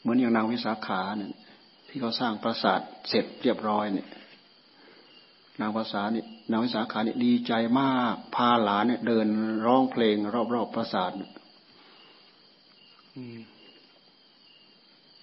[0.09, 1.31] มือนอย่างนางวิสาขาเนี่ย
[1.89, 4.09] ที่เขาสร้างปราสาทเสร็จเรียบร้อยเนี่ย
[5.61, 9.27] นางภาษานี่นางวิสาขานี่ดีใจมากพาหลานเนี่ยเดิน
[9.67, 10.17] ร้องเพลง
[10.55, 11.11] รอบๆปราสาท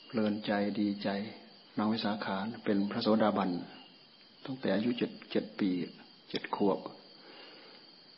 [0.06, 1.10] เพลินใจดีใจ
[1.78, 3.50] นางวิสาขาเป็นพระโสดาบัน
[4.46, 5.70] ตั้งแต่อายุเจ็ดเจ็ดปี
[6.30, 6.80] เจ็ดขวบ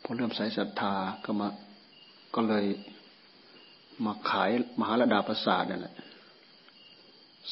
[0.02, 1.48] พอเริ่มใส่ศรัทธาก็มา
[2.34, 2.66] ก็เลย
[4.04, 4.50] มาขาย
[4.80, 5.94] มหาลดาปราสาทนั่นแหละ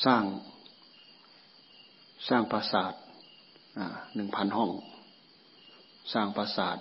[0.04, 0.24] สร้าง
[2.28, 2.92] สร้างปราสาท
[4.14, 4.70] หนึ่งพันห้อง
[6.12, 6.78] สร้างปราสาท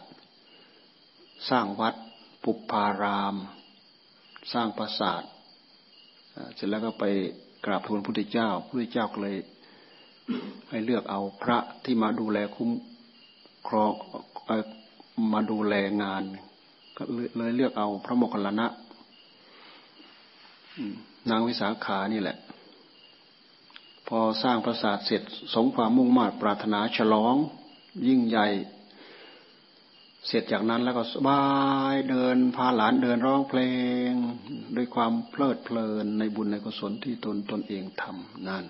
[1.49, 1.95] สร้างวัด
[2.43, 3.35] ปุพาราม
[4.53, 5.23] สร้างปราสาท
[6.55, 7.03] เสร็จแล้วก็ไป
[7.65, 9.37] กราบทูลพระพุทธเจ้าพระพุทธเจ้าก็เลย
[10.69, 12.69] ให้เลือกเอาพระที่มาดูแลคุ้ม
[13.67, 13.91] ครอง
[15.33, 16.23] มาดูแลงาน
[16.97, 17.03] ก็
[17.37, 18.67] เลยเลือกเอาพระโมคคัลลานะ
[21.29, 22.37] นางวิสาขานี่แหละ
[24.07, 25.21] พอสร้างปราสาทเสร็จ
[25.53, 27.35] สงความมุ่งมา่ปรารถนาฉลอง
[28.07, 28.47] ยิ่งใหญ่
[30.27, 31.43] เสร็จจากนั้นแล้วก็สบา
[31.93, 33.61] ยเดินพาหลานเดินร้องเพล
[34.09, 34.11] ง
[34.75, 38.65] ด้วยความเพลิดเพลินในบุญในกุศลที่ตนตนเองทำนั่น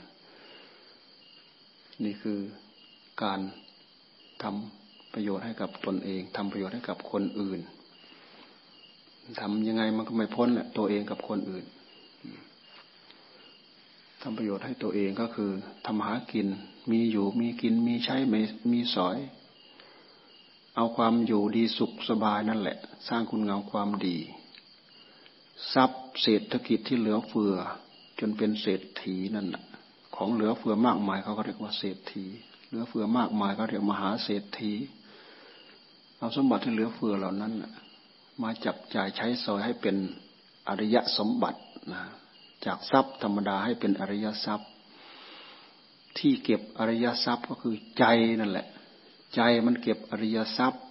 [2.03, 2.39] นี่คือ
[3.23, 3.39] การ
[4.43, 7.59] ทำประโยชน์ให้กับตนเองทำประโยชน์ให้กับคนอื่น
[9.41, 11.65] ทำยังไงมันก็ไม่พ้นแหละตัวเองกับคนอื่น
[14.27, 15.51] ทำประโยชน์ให้ตัวเองก็คือ
[15.85, 16.47] ทำหากิน
[16.91, 18.39] มีอยู่มีกินมีใช้ไม่
[18.71, 19.17] มีสอย
[20.75, 24.17] เอาความอยู่ดีสุขสบายนั่นแหละ สร้างคุณงามความดี
[25.73, 27.55] ทรัพย์เศรษฐกิจที่เหลือเฟือ
[28.19, 29.63] จนเป็นเศรษฐีนั่นแหละ
[30.15, 32.25] ของเหลือเฟือมากมายเขาก็เรียกว่าเศรษฐี
[32.67, 34.73] เหลือเฟือมากมายก็เรียกมหาเศรษฐี
[36.17, 37.53] เอาสมบัติที่เหลือเฟือเหล่านั้น
[38.41, 39.95] มาจับจ่ายใช้สอยให้เป็น
[40.67, 41.61] อริยสมบัติ
[41.93, 42.03] นะ
[42.65, 44.69] จากทรัพย์ธรรมดาให้เป็นอริยทรัพย์
[46.17, 48.03] ที่เก็บอริยทรัพย์ก็คือใจ
[48.39, 48.67] นั่นแหละ
[49.35, 50.81] ใจมันเก็บอริยทรัพย์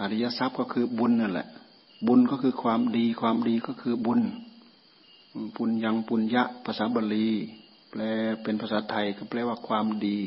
[0.00, 1.48] อริยทรัพย์ก็คือบุญนั่นแหละ
[2.06, 4.20] บุญก็คือความดีความดีก็คือบุญ
[5.56, 7.28] ปุญญังปุญญะภาษาบาลี
[7.90, 8.00] แปล
[8.42, 10.18] เป็นภาษาไทยก็แปลว่าความดี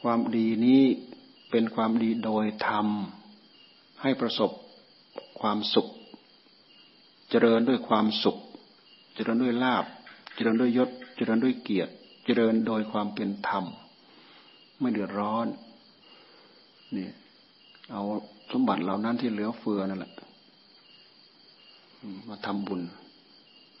[0.00, 0.82] ความดีนี้
[1.50, 2.86] เป็นความดีโดยธรรม
[4.02, 4.50] ให้ประสบ
[5.40, 5.88] ความสุข
[7.30, 8.36] เจริญด้วยความสุข
[9.14, 9.84] เจริญด้วยลาบ
[10.34, 11.92] เจริญด้วยยศ เจริญด้วยเกียรติ
[12.24, 13.64] เจริญโดยความเป็นธรรม
[14.80, 15.46] ไม่เดือดร้อน
[16.96, 17.08] นี่
[17.92, 18.02] เอา
[18.52, 20.12] สมบัติเหล่านั้นที่เหลือเฟือนั่นแหละ
[22.28, 22.80] มาทำบุญ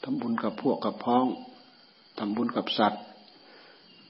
[0.02, 1.26] ทำบุญกับพวกกับพ้อง
[2.18, 3.02] ทำบุญกับสัตว์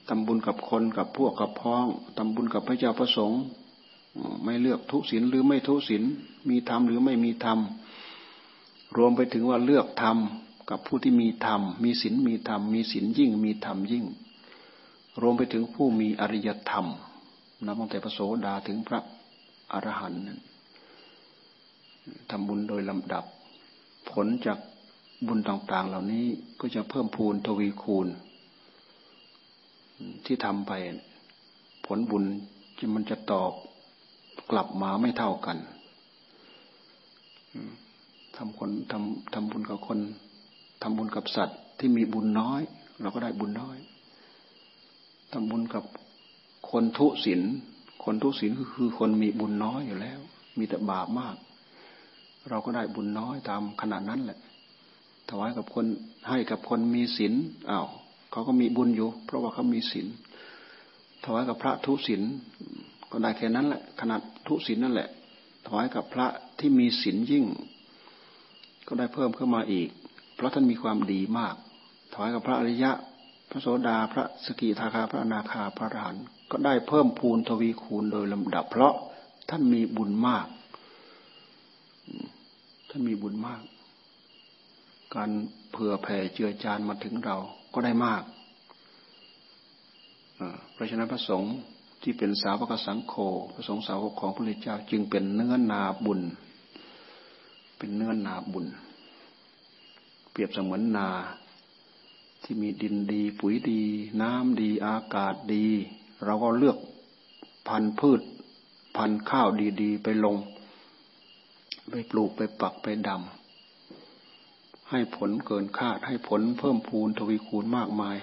[0.07, 1.85] ทำบุญกับคนกับพวกกับพ้อง
[2.17, 3.41] ทำบุญกับพระเจ้าประสงค์
[4.43, 6.03] ไม่เลือกทุศีลหรือไม่ทุศีล
[6.49, 7.59] มีธรรมหรือไม่มีธรรม
[8.97, 10.17] รวมไปถึงว่าเลือกธรรม
[10.69, 14.05] กับผู้ที่มีธรรม มีศีลมีธรรม มีศีลยิ่ง มีธรรมยิ่ง
[15.21, 16.87] รวมไปถึงผู้มีอริยธรรม
[17.65, 18.99] นับตั้งแต่พระโสดาถึงพระ
[19.71, 20.21] อรหันต์
[22.29, 23.23] ทำบุญโดยลำดับ
[24.09, 24.59] ผลจาก
[25.27, 26.25] บุญต่าง ๆ เหล่านี้
[26.59, 28.07] ก็จะเพิ่มพูนทวีคูณ
[30.25, 30.71] ที่ทำไป
[31.85, 32.23] ผลบุญ
[32.95, 33.51] มันจะตอบ
[34.51, 35.57] กลับมาไม่เท่ากัน
[38.35, 39.99] ทำคนทำทำบุญกับคน
[40.81, 42.61] ทำบุญกับสัตว์ที่มีบุญน้อย
[43.01, 43.77] เราก็ได้บุญน้อย
[45.31, 45.83] ทำบุญกับ
[46.71, 47.41] คนทุศีล
[48.03, 50.19] คนทุศีลคือคนมีบุญน้อยอยู่แล้ว
[50.57, 51.35] มีแต่บาปมาก
[52.49, 54.39] เราก็ได้บุญน้อยตามขนาดนั้นแหละ
[55.29, 55.85] ถวายกับคน
[56.29, 57.33] ให้กับคนมีศีล
[57.69, 57.87] อ้าว
[58.31, 60.07] เขาก็มีบุญอยู่ เพราะว่าเขามีศีล
[61.23, 62.21] ถวายกับพระทุศีล
[63.11, 65.09] ก็ได้แค่นั้นแหละ ขนาดทุศีลนั่นแหละ
[65.65, 66.27] ถวายกับพระ
[66.59, 67.45] ที่มีศีลยิ่ง
[68.87, 69.89] ก็ได้เพิ่มขึ้นมาอีก
[70.35, 71.55] เพราะท่านมีความดีมาก
[72.13, 72.91] ถวายกับพระอริยะ
[73.49, 78.93] พระโสดา พระสกิทาคา พระอนาคา พระอรหันต์ก็ได้เพิ่มพูนทวีคูณโดยลำดับ เพราะ
[79.49, 80.47] ท่านมีบุญมาก
[82.89, 83.61] ท่านมีบุญมาก
[85.15, 85.29] การ
[85.71, 87.37] เผื่อแผ่เจือจานมาถึงเรา
[87.73, 88.23] ก็ได้มาก
[90.73, 91.55] เพราะฉะนั้นพระสงฆ์
[92.09, 93.13] ที่เป็นสาวกสังโฆ
[93.53, 96.21] พระสงฆ์สาวกของพระพุทธเจ้า จึงเป็นเนื้อนาบุญ
[97.77, 98.65] เป็นเนื้อนาบุญ
[100.31, 101.09] เปรียบเสมือนนา
[102.43, 103.81] ที่มีดินดีปุ๋ยดี
[104.21, 105.65] น้ำดีอากาศดี
[106.25, 106.77] เราก็เลือก
[107.67, 108.21] พันธุ์พืช
[108.95, 109.47] พันธุ์ข้าว
[109.81, 110.35] ดีๆ ไปลง
[111.89, 118.17] ไปปลูกไปปักไปดำให้ผลเกินคาดให้ผลเพิ่มพูนทวีคูณมากมาย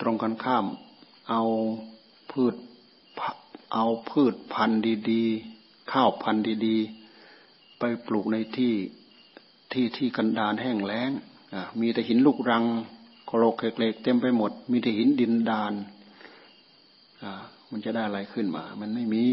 [0.00, 0.64] ตรงกันข้าม
[1.30, 1.42] เอา
[2.30, 2.54] พืช
[3.72, 8.74] เอาพืชพันธุ์ดีๆ ข้าวพันธุ์ดีๆ ไปปลูกในที่
[9.72, 11.10] ที่ที่กันดานแห้งแล้ง
[11.80, 12.64] มีแต่หินลูกรัง
[13.28, 15.72] คโรกเล็กๆเต็มไปหมด มีแต่หินดินดาน
[17.70, 19.24] มันจะได้อะไรขึ้นมา มันไม่มี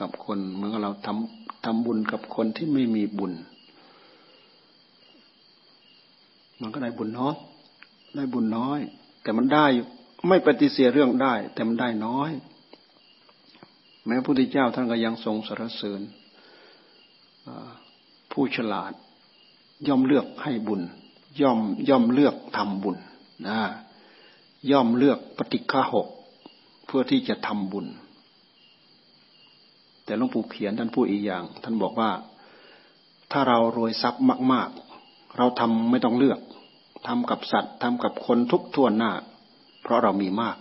[0.00, 3.32] กับคนเหมือนกับเราทำทำบุญกับคนที่ไม่มีบุญ
[6.60, 7.34] มันก็ได้บุญน้อย
[8.16, 8.78] ได้บุญน้อย
[9.22, 9.66] แต่มันได้
[10.28, 12.30] ไม่ปฏิเสธเรื่องได้ แต่มันได้น้อย
[14.06, 16.00] แม้พระพุทธเจ้าท่านก็ยังทรงสรรเสริญ
[18.32, 18.92] ผู้ฉลาด
[19.88, 20.82] ย่อมเลือกให้บุญ
[21.40, 22.96] ย่อมย่อมเลือกทำบุญ
[23.48, 23.60] นะ
[24.70, 26.06] ย่อมเลือกปฏิฆาหก
[26.86, 27.86] เพื่อที่จะทำบุญ
[30.04, 32.10] แต่หลวงปู่เขียนท่านพูดอีกอย่าง ท่านบอกว่า
[33.32, 34.68] ถ้าเรารวยทรัพย์มาก
[35.02, 36.40] ๆ เราทำไม่ต้องเลือก
[37.06, 39.12] ทำกับสัตว์ทำกับคนทุกทั่วหน้า
[39.82, 40.56] เพราะเรามีมาก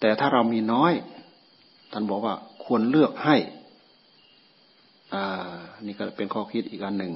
[0.00, 0.92] แต่ถ้าเรามีน้อย
[1.92, 3.36] ท่านบอกว่าควรเลือกให้
[5.14, 7.12] อ่า นี่ก็เป็นข้อคิดอีกอันหนึ่ง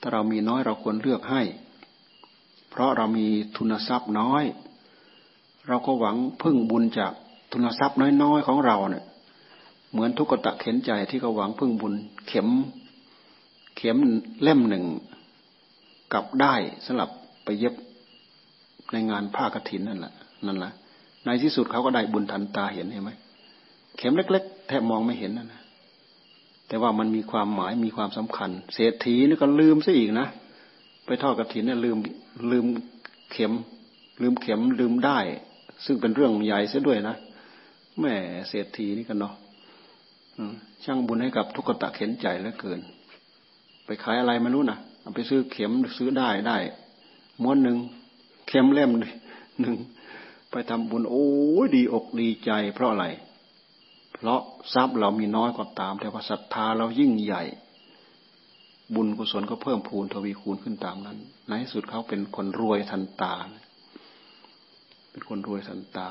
[0.00, 1.42] ถ้าเรามีน้อยเราควรเลือกให้
[2.70, 3.26] เพราะเรามี
[3.56, 4.44] ทุนทรัพย์น้อย
[5.68, 7.12] เราก็หวังพึ่งบุญจาก
[7.52, 9.04] ทุนทรัพย์น้อยๆของเราเนี่ย
[9.90, 11.94] เหมือนทุกตะเข็นใจที่เขาหวังพึ่งบุญ
[12.26, 12.48] เข็ม
[13.76, 13.96] เข็ม
[14.42, 14.84] เล่มหนึ่ง
[16.12, 16.54] กลับได้
[16.86, 17.08] สำหรับ
[17.44, 17.74] ไปเย็บ
[18.92, 20.12] ในงานผ้ากรถินนั่นแหละ
[20.46, 20.72] นั่นแหละ
[21.24, 23.10] ในที่สุดเขาก็ได้บุญทันตาเห็นเห็นไหม
[23.96, 25.62] เข็มเล็ก ๆ แทบมองไม่เห็นนั่นนะ
[26.68, 30.28] แต่ว่ามันมีความหมายมีความสำคัญ เศรษฐีนี่ก็ลืมซะอีกนะ
[31.06, 31.98] ไปทอดกรถินเนี่ยลืม
[32.52, 32.66] ลืม
[33.32, 33.52] เข็ม
[34.22, 35.18] ลืมเข็มลืมได้
[35.84, 37.16] ซึ่งเป็นเรื่องใหญ่เสียด้วยนะ
[38.00, 38.14] แม่
[38.48, 39.34] เศรษฐีนี่กันเนาะ
[40.84, 42.80] ช่างบุญให้กับทุกตะเข็นใจเหลือเกิน
[43.84, 46.58] ไปขายอะไรไม่รู้นะเอาไปซื้อเข็มซื้อได้ได้
[47.42, 47.76] ม้วนหนึ่ง
[48.54, 48.90] เข็มเล่ม
[49.60, 49.76] หนึ่ง
[50.50, 51.26] ไปทำบุญโอ้
[51.74, 53.06] ดีอกดีใจ เพราะอะไร
[54.14, 54.40] เพราะ
[54.74, 57.42] ทรัพย์เรามีน้อยก็ตาม แต่ว่าศรัทธาเรายิ่งใหญ่
[58.94, 63.34] บุญกุศลก็เพิ่มพูนทวีคูณขึ้นตามนั้น ในที่สุดเขาเป็นคนรวยทันตา
[65.10, 66.08] เป็นคนรวยทันตา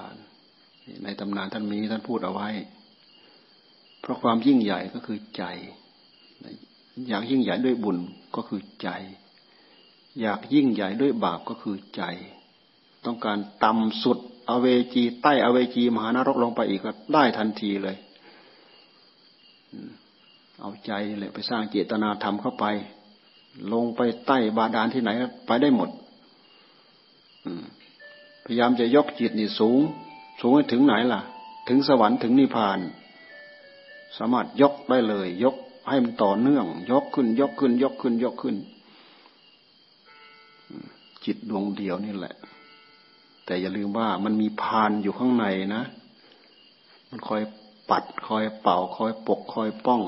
[1.03, 2.49] ในตำนานท่านมีท่านพูดเอาไว้
[4.01, 5.43] เพราะความยิ่งใหญ่ก็คือใจ
[7.09, 7.97] อยากยิ่งใหญ่ด้วยบุญ
[8.35, 8.89] ก็คือใจ
[10.21, 12.01] อยากยิ่งใหญ่ด้วยบาปก็คือใจ
[13.05, 14.17] ต้องการต่ำสุด
[14.49, 17.97] อเวจีใต้อเวจีมหานรกลงไปอีกก็ได้ทันทีเลย
[20.59, 22.65] เอาใจนี่แหละไปสร้างเจตนาธรรมเข้าไป
[23.73, 25.09] ลงไปใต้บาดาลที่ไหน
[25.47, 25.89] ไปได้หมด
[28.45, 29.79] พยายามจะยกจิตนี่สูง
[30.41, 31.21] สูงไปถึงไหนล่ะ
[31.67, 32.79] ถึงสวรรค์ถึงนิพพาน
[34.17, 35.55] สามารถยกได้เลย ยก
[35.89, 38.55] ให้มันต่อเนื่อง ยกขึ้น ยกขึ้น ยกขึ้นยกขึ้น
[41.25, 42.35] จิตดวงเดียวนี่แหละ
[43.45, 45.83] แต่อย่าลืมว่ามันมีพานอยู่ข้างในนะ
[47.09, 47.41] มันคอย
[47.89, 50.01] ปัดคอยเป่าคอยปกคอยป้อง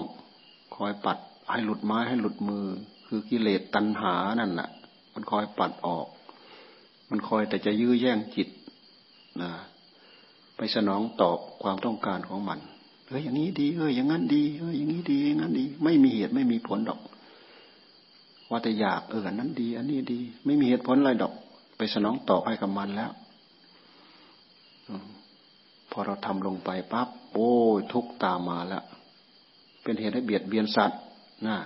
[0.75, 1.17] คอยปัด
[1.51, 2.65] ให้หลุดไม้ให้หลุดมือ
[3.07, 4.69] คือกิเลสตัณหานั่นแหละ
[5.13, 6.07] มันคอยปัดออก
[7.09, 8.47] มันคอยแต่จะยื้อแย่งจิต
[9.41, 9.51] นะ
[10.57, 12.59] ไปสนองตอบความต้องการของมัน
[13.05, 16.99] เอออย่างนี้ดีเอออย่างนั้นดีเอออย่างนี้ดีอย่างนั้นดี ไม่มีเหตุไม่มีผลดอก
[18.53, 21.33] ว่าแต่อยากเอออนนั้นดี อันนี้ดี ไม่มีเหตุผลอะไรดอก
[21.77, 23.11] ไปสนองตอบให้กับมันแล้ว
[25.91, 28.83] พอเราทำลงไปปั๊บโอ้ยทุกตามมาแล้ว
[29.83, 31.01] เป็นเหตุให้เบียดเบียนสัตว์
[31.47, 31.57] นะ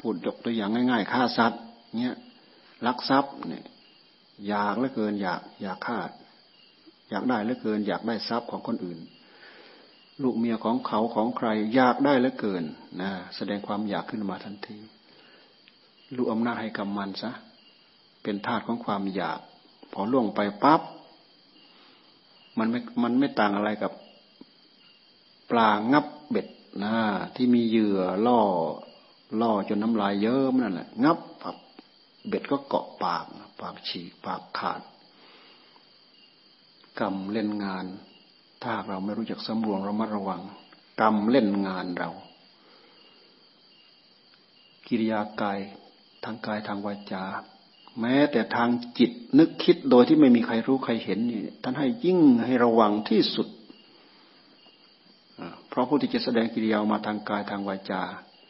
[0.00, 1.60] พูดยกตัวอย่างง่ายๆฆ่าสัตว์
[2.00, 2.16] เนี่ย
[2.86, 3.64] ลักทรัพย์เนี่ย
[4.48, 5.98] อยากเหลือเกิน อยากอยากฆ่า
[7.10, 8.98] อยากได้เหลือเกิน อยากได้ทรัพย์ของคนอื่น
[10.22, 12.64] ลูกเมียของเขาของใคร อยากได้เหลือเกิน
[13.02, 14.78] นะแสดงความอยากขึ้นมาทันที
[16.16, 17.30] ลูกอำนาจให้กำมันซะ
[18.22, 19.40] เป็นธาตุของความอยาก
[19.92, 20.80] พอล่วงไปปั๊บ
[22.58, 23.92] มันไม่มันไม่ต่างอะไรกับ
[25.50, 26.46] ปลางับเบ็ด
[26.82, 26.94] นะ
[27.36, 28.40] ที่มีเหยื่อล่อ
[29.40, 31.56] ล่อจนน้ำลายเยิ้มนั่นแหละงับปับ
[32.26, 33.24] เบ็ดก็เกาะปาก
[33.60, 34.80] ปากฉีกปากขาด
[37.00, 37.84] กรรมเล่นงาน
[38.62, 40.42] ถ้าเราไม่รู้จักสำรวมระมัดระวัง
[41.00, 42.10] กรรมเล่นงานเรา
[44.86, 45.58] กิริยากาย
[46.24, 47.24] ทางกายทางวาจา
[48.00, 48.68] แม้แต่ทาง
[48.98, 53.48] จิตนึกคิดโดยที่ไม่มีใครรู้ใครเห็นนี่ท่านให้ยิ่งให้ระวังที่สุด
[55.68, 58.02] เพราะผู้ที่จะแสดงกิริยามาทางกายทางวาจา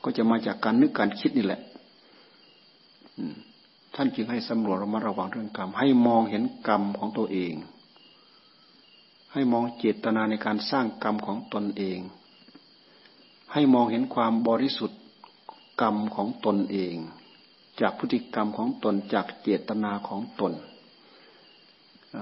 [0.02, 1.60] ก็จะมาจากการนึกการคิดนี่แหละ
[3.94, 7.54] ท่านจึงให้สำรวจระมัดระวังเรื่องกรรม ให้มองเห็นกรรมของตัวเอง
[9.32, 11.98] ให้มองเจตนาในการสร้างกรรมของตนเอง
[13.52, 15.00] ให้มองเห็นความบริสุทธิ์
[15.80, 16.94] กรรมของตนเอง
[17.80, 20.52] จากพฤติกรรมของตนจากเจตนาของตน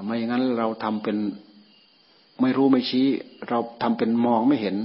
[0.05, 1.17] ไม่อย่างนั้นเราทำเป็น
[2.41, 3.07] ไม่รู้ไม่ชี้
[3.49, 4.77] เราทำเป็นมองไม่เห็น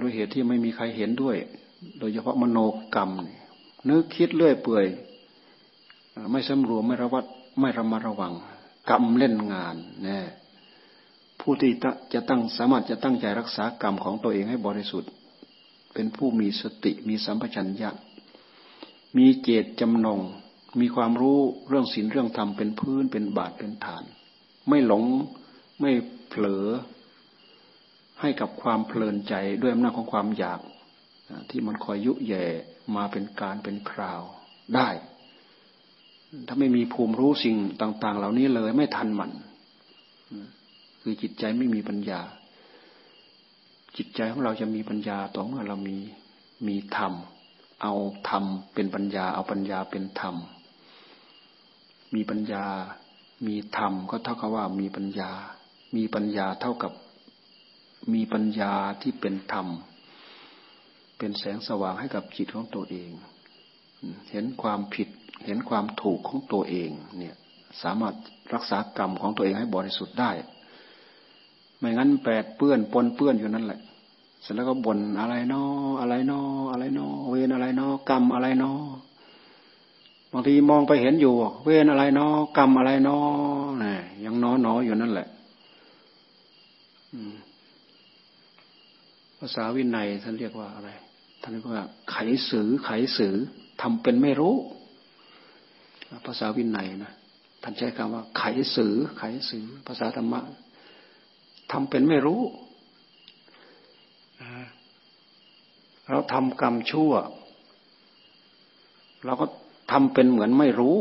[0.00, 1.36] ด้วยเหตุที่ไม่มีใครเห็นด้วย
[1.98, 2.58] โดยเฉพาะมโน
[2.94, 3.10] กรรม
[3.88, 4.86] นึกคิดเลื่อยเปื่อย
[6.30, 7.24] ไม่สำรวมไม่ระวัด
[7.60, 8.32] ไม่ระมัดระวัง
[8.90, 9.76] กรรมเล่นงาน
[10.06, 10.20] น่
[11.40, 11.72] ผู้ที่
[12.14, 15.10] จะตั้งสามารถจะตั้งใจรักษากรรมของตัวเองให้บริสุทธิ์
[15.94, 17.90] เป็นผู้มีสติมีสัมปชัญญะ
[19.16, 20.20] มีเจตจำนง
[20.80, 21.38] มีความรู้
[21.68, 24.04] เรื่องศีลเรื่องธรรมเป็นพื้นเป็นบาทเป็นฐาน
[24.68, 25.04] ไม่หลง
[25.80, 25.90] ไม่
[26.28, 26.66] เผลอ
[28.20, 30.60] ให้กับความเพลินใจด้วยอำนาจของความอยาก
[31.50, 32.44] ที่มันคอยยุแย่
[32.96, 34.22] มาเป็นการเป็นคราว
[34.74, 34.88] ได้
[36.46, 39.30] ถ้าไม่มีภูมิรู้สิ่งต่าง ๆ เหล่านี้เลยไม่ทันมัน
[41.02, 42.20] คือจิตใจไม่มีปัญญา
[43.96, 45.96] จิตใจของเราจะมีปัญญาต่อเมื่อเรามี
[46.68, 47.12] มีธรรม
[47.84, 47.96] เอา
[48.28, 50.36] ธรรมเป็นปัญญา เอาปัญญาเป็นธรรม
[52.14, 52.64] มีปัญญา
[53.46, 55.30] มีธรรมก็เท่ากับว่ามีปัญญา
[55.96, 56.92] มีปัญญาเท่ากับ
[58.14, 58.72] มีปัญญา
[59.02, 59.66] ที่เป็นธรรม
[61.18, 63.10] เป็นแสงสว่างให้กับจิตของตัวเอง
[64.30, 65.08] เห็นความผิด
[65.46, 67.36] เห็นความถูกของตัวเอง เนี่ย
[67.82, 68.14] สามารถ
[68.54, 70.30] รักษากรรมของตัวเองให้บริสุทธิ์ได้
[71.78, 73.80] ไม่งั้นแปดเปื้อนปนเปื้อนอยู่นั่นแหละ
[74.44, 75.62] เสร็จแล้วก็บ่นอะไรนอ
[76.00, 76.40] อะไรนอ
[76.70, 78.72] อะไรนอเวรอะไรนอกรรมอะไรนอ
[80.32, 81.34] บางทีมองไปเห็นอยู่
[81.64, 83.18] เวรอะไรนอกรรมอะไรนอ
[83.82, 85.28] นี่ยังนอนออยู่นั่นแหละ
[89.38, 90.90] ภาษาวินัยท่านเรียกว่าอะไร
[91.40, 92.16] ท่านเรียกว่า ไข
[92.48, 93.34] สือ ไขสือ
[93.80, 94.54] ทำเป็นไม่รู้
[96.26, 97.12] ภาษาวินัยนะ
[97.62, 98.42] ท่านใช้คำว่า ไข
[98.74, 100.40] สือ ไขสือ ภาษาธรรมะ
[101.72, 102.40] ทำเป็นไม่รู้
[106.08, 107.12] เราทำกรรมชั่ว
[109.24, 109.46] เราก็
[109.90, 110.96] ทำเป็นเหมือนไม่รู้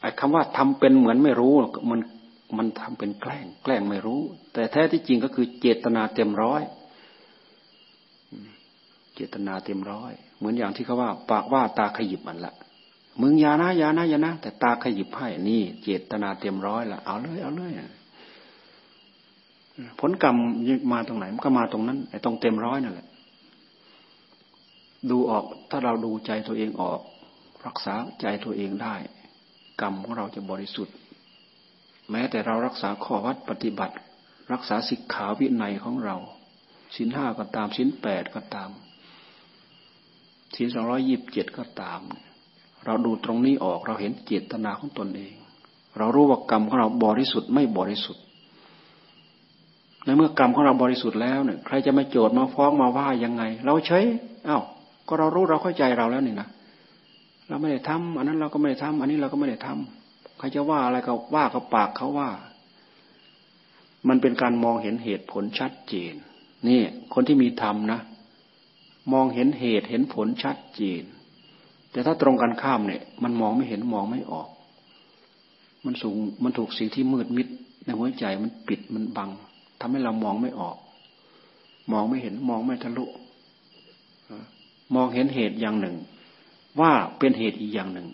[0.00, 1.54] ไอ้คำว่าทำเป็นเหมือนไม่รู้
[1.90, 2.00] มัน
[2.56, 4.20] มันทำเป็นแกล้ง แกล้งไม่รู้
[4.52, 6.62] แต่แท้ที่จริงก็คือเจตนาเต็มร้อย
[9.14, 12.54] เจตนาเต็มร้อย เหมือนอย่างที่เขาว่า ปากว่าตาขยิบมันละ
[13.20, 17.72] มึงยานะยานะยานะแต่ตาขยิบให้นี่ เจตนาเต็มร้อยละเอาเลยเอาเลย
[20.00, 20.36] ผลกรรม
[20.92, 23.08] มาตรงไหนมันก็มาตรงนั้นไอ้ตรงเต็มร้อยนั่นแหละ
[25.10, 27.00] ดูออกถ้าเราดูใจตัวเองออก
[27.66, 28.94] รักษาใจตัวเองได้
[29.80, 30.94] กรรมของเราจะบริสุทธิ์
[32.10, 33.94] แม้แต่เรารักษาข้อวัดปฏิบัติ
[34.52, 36.16] รักษาสิกขาวินัยของเรา
[36.96, 38.70] สินห้าก็ตามสินแปดก็ตาม
[40.54, 42.00] ศีลสองร้อยยิบเจ็ดก็ตาม
[42.84, 45.34] เราดูตรงนี้ออกเราเห็นเจตนาของตนเอง
[45.98, 48.22] เรารู้ว่ากรรมของเราบริสุทธิ์ไม่บริสุทธิ์
[50.04, 53.98] ในเมื่อกรรมของเราบริสุทธิ์แล้วเนี่ยใครจะมาโจทย์มาฟ้องมาว่ายังไง เราใช้
[54.48, 54.62] อา้าว
[55.06, 56.48] ก็เรารู้เราเข้าใจเราแล้วนี่นะ
[57.48, 62.30] เราไม่ได้ทำอันนั้นเราก็ไม่ได้ทำอันนี้เราก็ไม่ได้ทำใครจะว่าอะไรก็ว่ากับปากเขาว่า
[64.08, 66.14] มันเป็นการมองเห็นเหตุผลชัดเจน
[66.68, 66.80] นี่
[67.14, 68.00] คนที่มีธรรมนะ
[69.12, 71.02] มองเห็นเหตุเห็นผลชัดเจน
[71.92, 74.48] แต่ถ้าตรงกันข้ามเนี่ย มันมองไม่เห็นมองไม่ออก
[75.84, 77.46] มันสูงมันถูกสิ่งที่มืดมิด
[77.84, 79.30] ในหัวใจมันปิดมันบัง
[79.80, 80.76] ทำให้เรามองไม่ออก
[81.92, 83.06] มองไม่เห็นมองไม่ทะลุ
[84.94, 85.96] มองเห็นเหตุอย่างหนึ่ง
[86.80, 88.08] ว่าเป็นเหตุอีกอย่างหนึ่ง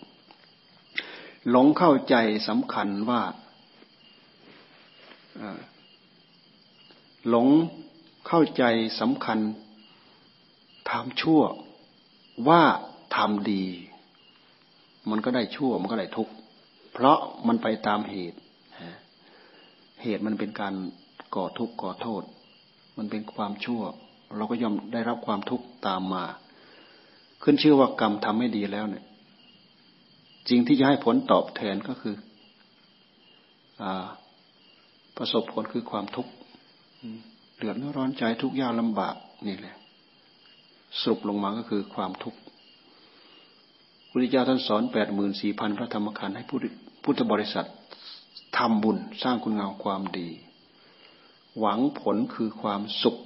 [1.49, 2.15] หลงเข้าใจ
[2.47, 3.21] สำคัญว่า
[7.29, 7.47] หลง
[8.27, 8.63] เข้าใจ
[8.99, 9.39] สำคัญ
[10.89, 11.41] ทำชั่ว
[12.47, 12.63] ว่า
[13.15, 13.65] ทำดี
[15.09, 16.33] มันก็ได้ชั่วมันก็ได้ทุกข์
[16.93, 18.39] เพราะมันไปตามเหตุ
[20.03, 20.73] เหตุมันเป็นการ
[21.37, 22.23] ก่อทุกข์ก่อโทษ
[22.97, 23.81] มันเป็นความชั่ว
[24.37, 26.25] เราก็ย่อมได้รับความทุกข์ตามมา
[27.43, 29.05] ขึ้นชื่อว่ากรรมทำไม่ดีแล้วเนี่ย
[30.47, 32.15] จริงที่จะให้ผลตอบแทนก็คือ
[33.81, 33.83] อ
[35.17, 36.31] ประสบผลคือความทุกข์
[37.57, 39.15] เดือดร้อนใจทุกข์ยากลำบาก
[39.47, 39.75] นี่แหละ
[41.01, 42.39] สรุปลงมาก็คือความทุกข์
[44.09, 46.43] พุทธเจ้าท่านสอนแปดหมื่นสี่พันพระธรรมขันธ์ให้
[47.03, 47.67] พุทธบริษัท
[48.57, 50.29] ทำบุญสร้างคุณงามความดี
[51.59, 53.17] หวังผลคือความสุข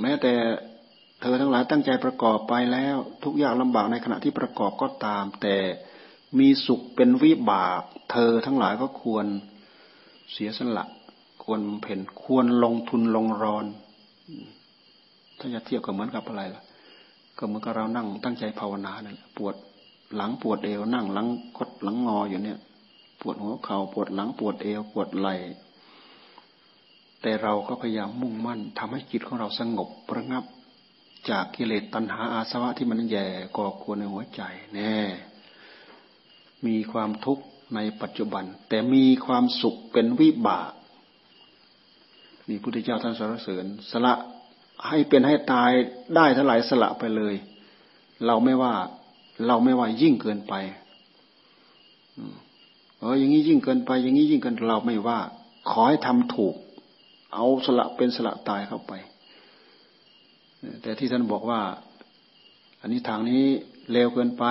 [0.00, 0.32] แม้แต่
[1.20, 5.56] เธอทั้งหลายตั้งใจประกอบไปแล้ว ทุกอย่างลำบากในขณะที่ประกอบก็ตาม แต่
[6.38, 7.80] มีสุขเป็นวิบาก
[8.12, 9.26] เธอทั้งหลายก็ควร
[10.32, 10.84] เสียสละ
[11.44, 13.66] ควรเพ่นควรลงทุนลงรอน
[15.38, 16.62] ถ้าจะเทียบก็เหมือนกับอะไรล่ะ
[17.38, 19.54] ก็เหมือนกับเรานั่งตั้งใจภาวนานั่นแหละปวด
[20.16, 21.26] หลังปวดเอวนั่งหลัง
[21.56, 22.58] คดหลังงออยู่เนี่ย
[23.20, 25.34] ปวดหัวเขา่าปวดหลังปวดเอวปวดไหล่
[27.22, 30.44] แต่เราก็พยายามมุ่งมั่นทำให้จิตของเราสงบระงับ
[31.30, 34.42] จากกิเลสตัณหาอาสวะที่มันแย่ก่อกวนในหัวใจ
[34.74, 34.96] แน่
[36.66, 37.44] มีความทุกข์
[37.74, 40.72] ในปัจจุบัน แต่มีความสุขเป็นวิบาก
[42.48, 44.14] นี่พุทธเจ้าท่านสรรเสริญสละ
[44.88, 45.70] ให้เป็นให้ตาย
[46.16, 47.34] ได้เท่าไหร่สละไปเลย
[48.26, 48.74] เราไม่ว่า
[49.46, 50.54] เราไม่ว่ายิ่งเกินไป
[52.98, 55.18] เอออย่างนี้ยิ่งเกินไป อย่างนี้ยิ่งเกินเราไม่ว่า
[55.70, 56.54] ขอให้ทำถูก
[57.34, 58.92] เอาสละเป็นสละตายเข้าไป
[60.82, 61.60] แต่ที่ท่านบอกว่า
[62.80, 63.42] อันนี้ทางนี้
[63.92, 64.44] เลวเกินไป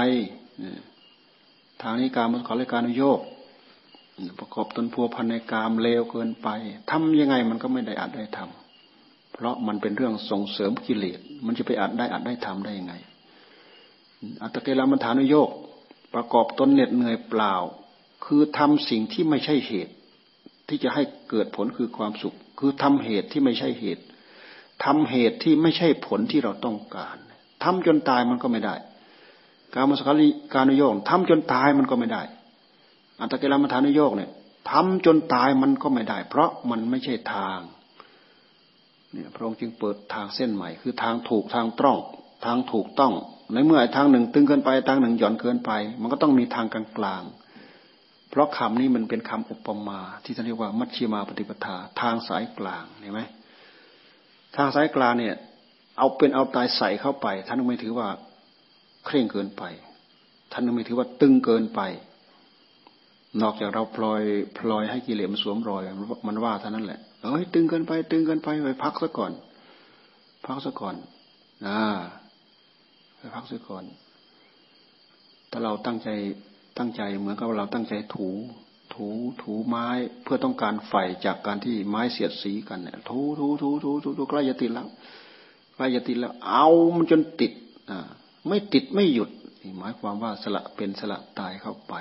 [1.84, 3.19] ทางนี้การมันขอเลยการุโยก
[4.39, 6.47] ประกอบตนพัวพันในกามเลวเกินไป
[6.91, 12.93] ทำยังไงมันก็ไม่ได้อัดได้ทำเพราะมันเป็นเรื่องส่งเสริมกิเลส มันจะไปอัดได้อัดได้ทำได้ยังไง
[14.43, 15.49] อัตเกลามันฐานุโยก
[16.13, 17.53] ประกอบตนเหน็ดเหนื่อยเปล่า
[18.25, 19.93] คือทำสิ่งที่ไม่ใช่เหตุ
[20.67, 24.03] ที่จะให้เกิดผลคือความสุข คือทำเหตุที่ไม่ใช่เหตุ
[24.86, 27.18] ทำเหตุที่ไม่ใช่ผลที่เราต้องการ
[27.64, 28.76] ทำจนตายมันก็ไม่ได้
[29.74, 32.22] การมสกาลิการนุโยกทำจนตายมันก็ไม่ได้
[33.20, 34.32] อัตตกิลมัฐานโยกเนี่ย
[34.72, 37.60] ทำจนตายมันก็ไม่ได้ เพราะมันไม่ใช่ทาง
[39.12, 41.99] เนี่ยพระองค์จึงเปิดทางเส้นใหม่ คือทางถูกทางตรอง
[42.45, 43.14] ทางถูกต้อง
[43.53, 47.24] ในเมื่อทางหนึ่งตึงเกินไปทางหนึ่งหย่อนเกินไป มันก็ต้องมีทางกลางกลาง
[48.30, 53.21] เพราะคำนี้มันเป็นคำอุปมา ที่ท่านเรียกว่า มัชชีมาปฏิปทา ทางสายกลางเห็นไหม
[54.55, 55.36] ทางสายกลางเนี่ย
[55.97, 58.07] เอาเป็นเอาตายใส่เข้าไป ท่านไม่ถือว่า
[59.05, 59.63] เคร่งเกินไป
[60.51, 61.82] ท่านไม่ถือว่าตึงเกินไป
[63.41, 64.21] นอกจากเราพลอย
[64.57, 65.84] พลอยให้กิเลสมันสวมรอย
[66.27, 69.32] มันว่าเท่านั้นแหละเอ้ยตึงเกินไป ตึงเกินไปไปพักซะก่อน
[70.45, 70.95] พักซะก่อน
[71.67, 71.80] นะ
[73.17, 73.84] ไปพักซะก่อน
[75.51, 76.09] ถ้าเราตั้งใจ
[76.80, 78.30] ตั้งใจเหมือนกับเราตั้งใจถู
[78.93, 79.07] ถู
[79.41, 79.88] ถูไม้
[80.23, 80.93] เพื่อต้องการไฟ
[81.25, 84.88] จากการที่ไม้เสียดสีกันเนี่ยถูถูถูถูถูถูใกล้จะติดแล้ว
[85.75, 87.51] ใกล้จะติดแล้ว เอามันจนติด
[87.89, 88.07] อ่า
[88.47, 89.30] ไม่ติดไม่หยุด
[89.80, 91.93] หมายความว่าสละเป็นสละตายเข้าไป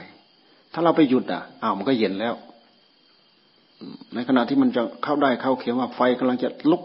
[0.73, 2.35] ถ้าเราไปหยุดอะอ้าวมันก็เย็นแล้ว
[4.15, 6.83] ในขณะที่มันจะเข้าได้เข้าเขียนว่าไฟกำลังจะลุก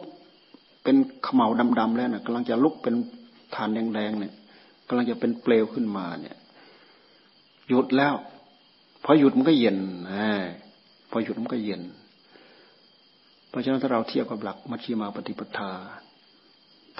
[0.84, 1.48] เป็นขมเหลา
[1.80, 2.96] ดำๆแล้วน่ะกำลังจะลุกเป็น
[3.56, 4.34] ฐานแดงๆเนี่ย
[4.88, 6.38] กำลังจะเป็นเปลวขึ้นมาเนี่ย
[7.70, 8.14] หยุดแล้ว
[9.04, 9.78] พอหยุดมันก็เย็น
[11.12, 11.82] พอหยุดมันก็เย็น
[13.50, 15.72] เพราะฉะนั้นถ้าเราเทียบกับหลักมัชฌิมาปฏิปทา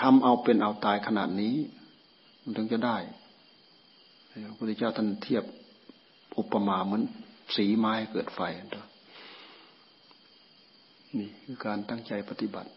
[0.02, 1.56] ทำเอาเป็นเอาตายขนาดนี้
[2.44, 2.98] มันถึงจะได้
[4.48, 5.44] พระพุทธเจ้าท่านเทียบ
[6.38, 7.04] อุปมาเหมือน
[7.56, 8.40] สีไม้เกิดไฟ
[11.18, 12.70] นี่คือการตั้งใจปฏิบัติ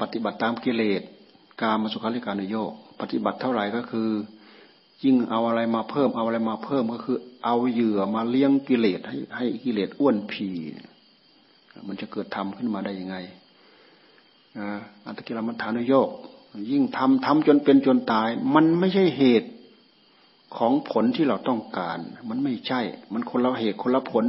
[0.00, 1.02] ปฏิบัติตามกิเลส
[1.62, 4.08] การมาสุขาริการโยกปฏิบัติเท่าไหร่ก็คือ
[5.04, 10.48] ยิ่งเอาอะไรมาเพิ่มเอาอะไรมาเพิ่มก็คือ เอาเหยื่อมาเลี้ยงกิเลสให้ให้กิเลสอ้วนพี
[11.88, 13.16] มันจะเกิดธรรมขึ้นมาได้ยังไง
[15.04, 16.08] อัตกิลมัฏฐานโยก
[16.70, 19.50] ยิ่งทำทำจนเป็นจนตาย มันไม่ใช่เหตุ
[20.56, 21.98] ของผลที่เราต้องการ
[22.28, 22.80] มันไม่ใช่
[23.12, 24.24] มันคนละเหตุคนละผล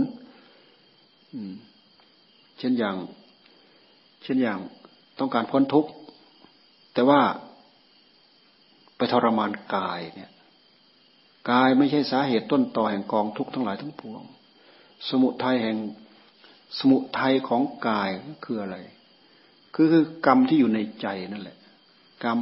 [2.60, 2.96] เช่นอย่าง
[4.24, 4.60] เช่นอย่าง
[5.20, 5.90] ต้องการพ้นทุกข์
[6.94, 7.22] แต่ว่า
[8.98, 10.32] ไปทรมานกายเนี่ย
[11.52, 14.22] กายไม่ใช่สาเหตุต้นต่อแห่งกองทุกข์ทั้งหลายทั้งปวง
[15.10, 15.78] สมุทัยแห่ง
[16.80, 18.10] สมุทัยของกาย
[18.44, 18.78] คืออะไร
[19.76, 21.58] คือคือกรรมที่อยู่ในใจนั่นแหละ
[22.24, 22.40] กรรม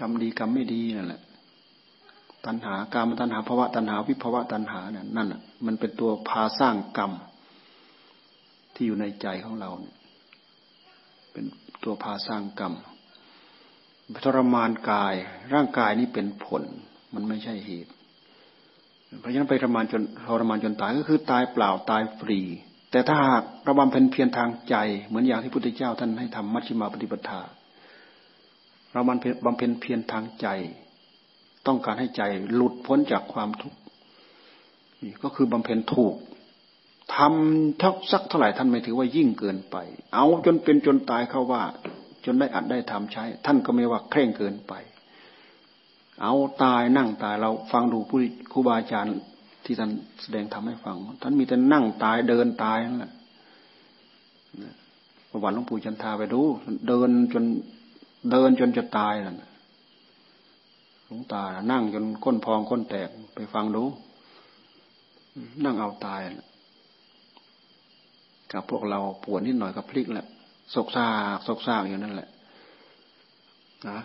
[0.00, 1.22] กรรมดีกรรมไม่ดีนั่นแหละ
[2.44, 5.28] ตัณหาการมตัณหาภาวะตัณหาวิภาวะตัณหาเนี่ยนั่น
[5.66, 7.12] มันเป็นตัวพาสร้างกรรม
[8.74, 9.96] ที่อยู่ในใจของเราเนี่ย
[11.32, 11.44] เป็น
[11.84, 12.74] ตัวพาสร้างกรรม
[14.24, 15.14] ทรมานกาย
[15.52, 16.62] ร่างกายนี้เป็นผล
[17.14, 17.90] มันไม่ใช่เหตุ
[19.20, 22.40] เพราะฉะนั้นไปทรมานจนทรมานจนตายก็คือตายเปล่าตายฟรี
[22.90, 24.76] แต่ถ้าหากราบำเพ็ญเพียรทางใจ
[25.06, 27.40] เหมือนอย่างที่พุทธเจ้าท่านให้ทำมัชฌิมาปฏิปทา
[28.92, 30.46] เราบำเพ็ญบำเพ็ญเพียรทางใจ
[31.66, 32.22] ต้องการให้ใจ
[32.54, 33.78] หลุดพ้นจากความทุกข์
[35.02, 36.14] นี่ก็คือบำเพ็ญถูก
[37.16, 39.76] ทำทักสักเท่าไหร่ท่านไม่ถือว่ายิ่งเกินไป
[40.14, 41.62] เอาจนเป็นจนตายเข้าว่า
[42.24, 44.72] จนได้อัดได้ทำใช้ ท่านก็ไม่ว่าเคร่งเกินไป
[46.22, 48.18] เอาตายนั่งตายเราฟังดูผู้
[48.52, 49.16] ครูบาอาจารย์
[49.64, 49.90] ที่ท่าน
[50.22, 53.12] แสดงทำให้ฟัง ท่านมีแต่นั่งตายเดินตายนั่นแหละ
[55.30, 56.40] ประวัติหลวงปู่จันทาไปดู
[56.88, 57.44] เดินจน
[58.30, 59.36] เดินจนจะตายนั่น
[61.06, 63.84] หลวงตา นั่งจนก้นพองก้นแตกไปฟังดู
[65.64, 66.20] นั่งเอาตาย
[68.52, 70.26] กับพวกเราปวดนิดหน่อยกับพลิกแหละ
[70.74, 72.28] สกซากสกซากอยู่นั่นแหละ
[73.88, 73.98] นะ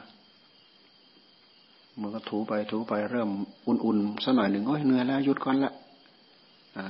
[2.02, 3.30] มันก็ถูไปถูไปเริ่ม
[3.68, 5.74] อุ่นๆสักหน่อยหนึ่งโอ้ยเหนื่อยแล้วหยุดก่อนละ
[6.80, 6.88] นะ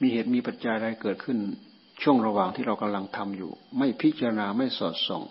[0.00, 1.38] มีเหตุมีปัจจัยอะไรเกิดขึ้น
[2.02, 5.22] ช่วงระหว่างที่เรากำลังทำอยู่ ไม่พิจารณาไม่สอดส่อง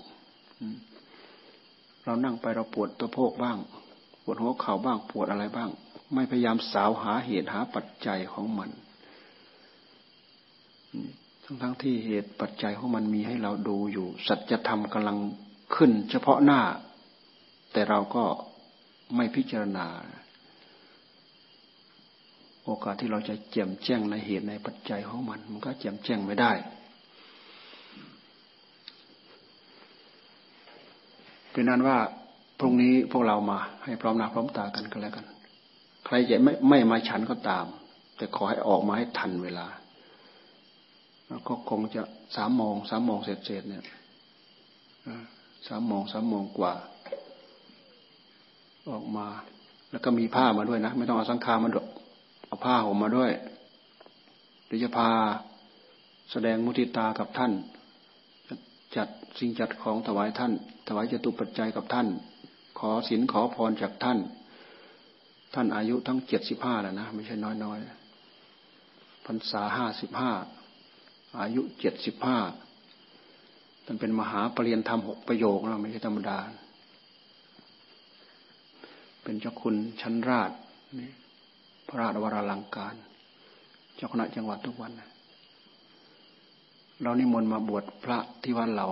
[2.05, 3.57] เรานั่งไปเราปวดตัวโพกบ้าง
[4.23, 5.69] ปวดหัวเข่าบ้างปวดอะไรบ้าง
[6.13, 8.69] ไม่พยายามสาวหาเหตุหาปัจจัยของมัน
[11.43, 15.17] ทั้งทั้งที่เหตุปัจจัยของมันมีให้เราดูอยู่ สัจธรรมกำลัง
[15.75, 16.61] ขึ้น เฉพาะหน้า
[17.71, 18.23] แต่เราก็
[19.15, 19.87] ไม่พิจารณา
[22.63, 26.51] โอกาสที่เราจะแจ่มแจ้งในเหตุในปัจจัยของมัน มันก็แจ่มแจ้งไม่ได้
[31.51, 31.97] เป็นนั้นว่า
[32.59, 35.25] พรุ่งนี้พวกเรามาให้พร้อมหน้าพร้อมตากันก็แล้วกัน
[36.05, 37.65] ใครจะไม่ไม่มาฉันก็ตาม
[38.17, 39.67] แต่ขอให้ออกมาให้ทันเวลา
[41.27, 42.01] แล้วก็คงจะ
[42.35, 43.83] สามโมงสามโมงเสร็จเสร็จเนี่ย
[45.67, 46.73] สามโมงสามโมงกว่า
[48.93, 49.27] ออกมา
[49.91, 51.77] แล้วก็มีผ้ามาด้วยนะ ไม่ต้องเอาสังฆามาด
[52.47, 53.31] เอาผ้าห่มมาด้วย
[54.65, 55.09] หรือจะพา
[56.31, 57.51] แสดงมุทิตากับท่าน
[58.95, 59.07] จัด
[59.39, 60.53] สิ่งจัดของถวายท่าน
[60.87, 62.07] ถวายจตุปัจจัยกับท่าน
[62.79, 64.19] ขอศีลขอพรจากท่าน
[65.53, 67.79] ท่านอายุทั้งเจ็ดสิบห้าแล้วนะ ไม่ใช่น้อยน้อย
[69.25, 70.31] พรรษาห้าสิบห้า
[71.41, 72.37] อายุเจ็ดสิบห้า
[73.85, 76.37] ท่านเป็นมหาปรริญญาธรรมหกประโยคนะไม่ใช่ธรรมดา
[79.29, 80.51] เป็นเจ้าคุณชั้นราช
[81.87, 82.95] พระราชวราลังการ
[83.95, 84.91] เจ้าคณะจังหวัดทุกวัน
[87.01, 88.87] เรานิมนต์มาบวชพระที่วัดเรา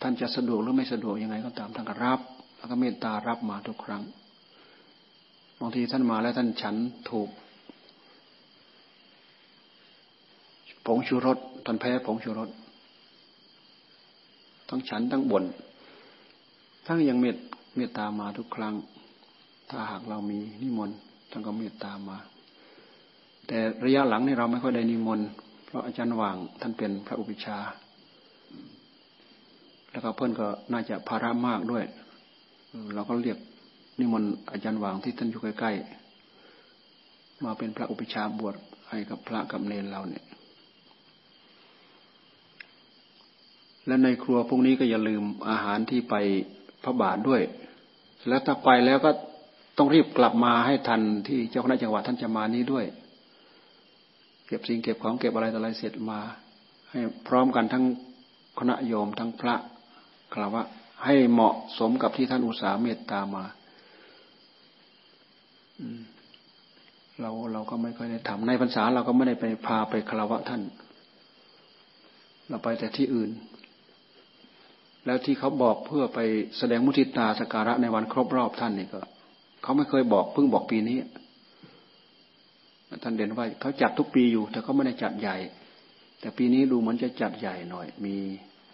[0.00, 2.20] ท่านจะสะดวกหรือไม่สะดวกยังไงก็ตามท่านก็รับ
[2.56, 4.02] แล้วก็เมตตารับมาทุกครั้ง
[5.60, 6.76] บางทีท่านมาแล้วท่านฉัน
[7.10, 7.28] ถูก
[10.86, 12.50] ผงชูรสท่านแพ้ผงชูรส
[14.68, 15.44] ทั้งฉันทั้งบน
[16.86, 17.36] ท่านยังเมต
[17.76, 18.74] เมตตามาทุกครั้ง
[19.70, 20.96] ถ้าหากเรามีนิมนต์
[21.30, 22.16] ท่านก็เมตตามา
[23.46, 25.26] แต่ระยะหลังนี่เราไม่ค่อยได้นิมนต์
[25.66, 27.58] เพราะอาจารย์ว่างท่านเป็นพระอุปิชา
[29.90, 31.84] แล้วก็เพื่อนก็น่าจะภาระมากด้วย
[32.94, 33.38] เราก็เรียก
[34.00, 38.54] นิมนต์อาจารย์ว่างที่ท่านอยู่ใกล้ๆมาเป็นพระอุปิชาบวช
[38.90, 40.24] ให้กับพระกับเนรเราเนี่ย
[43.86, 46.14] และในครัวพวกนี้ก็อย่าลืมอาหารที่ไป
[46.84, 47.42] พระบาทด้วย
[48.28, 49.10] แล้วถ้าไปแล้วก็
[49.78, 52.84] ต้องรีบกลับมาให้ทันที่เจ้าคณะจังหวัดท่านจะมานี้ด้วย
[54.46, 56.20] เก็บสิ่งเก็บของเก็บอะไรต่ออะไรเสร็จมา
[56.90, 57.84] ให้พร้อมกันทั้ง
[58.58, 59.54] คณะโยมทั้งพระ
[60.34, 60.64] กล่าวว่า
[61.04, 63.44] ให้เหมาะสมกับที่ท่านอุตสาห์เมตตามา
[67.20, 70.62] เราเราก็ไม่ค่อยได้ทำในพรรษาเราก็ไม่ได้ไปพาไปคารวะท่าน
[72.48, 73.30] เราไปแต่ที่อื่น
[75.06, 76.18] แล้วที่เขาบอกเพื่อไป
[76.58, 79.00] แสดงมุทิตาสการะในวันครบรอบท่านนี่ก็
[79.62, 80.98] เขาไม่เคยบอกเพิ่งบอกปีนี้
[83.02, 85.36] ท่านเด่นว่าเขาจัดทุกปีอยู่ แต่เขาไม่ได้จัดใหญ่
[86.20, 88.14] แต่ปีนี้ดูเหมือนจะจัดใหญ่หน่อย มี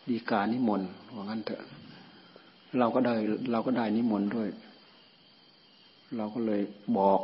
[0.09, 1.63] ดีการนิมนต์ว่างั้นเถอะ
[2.79, 3.15] เราก็ได้
[3.53, 4.49] เราก็ได้นิมนต์ด้วย
[6.17, 6.63] เราก็เลย
[6.99, 7.21] บอก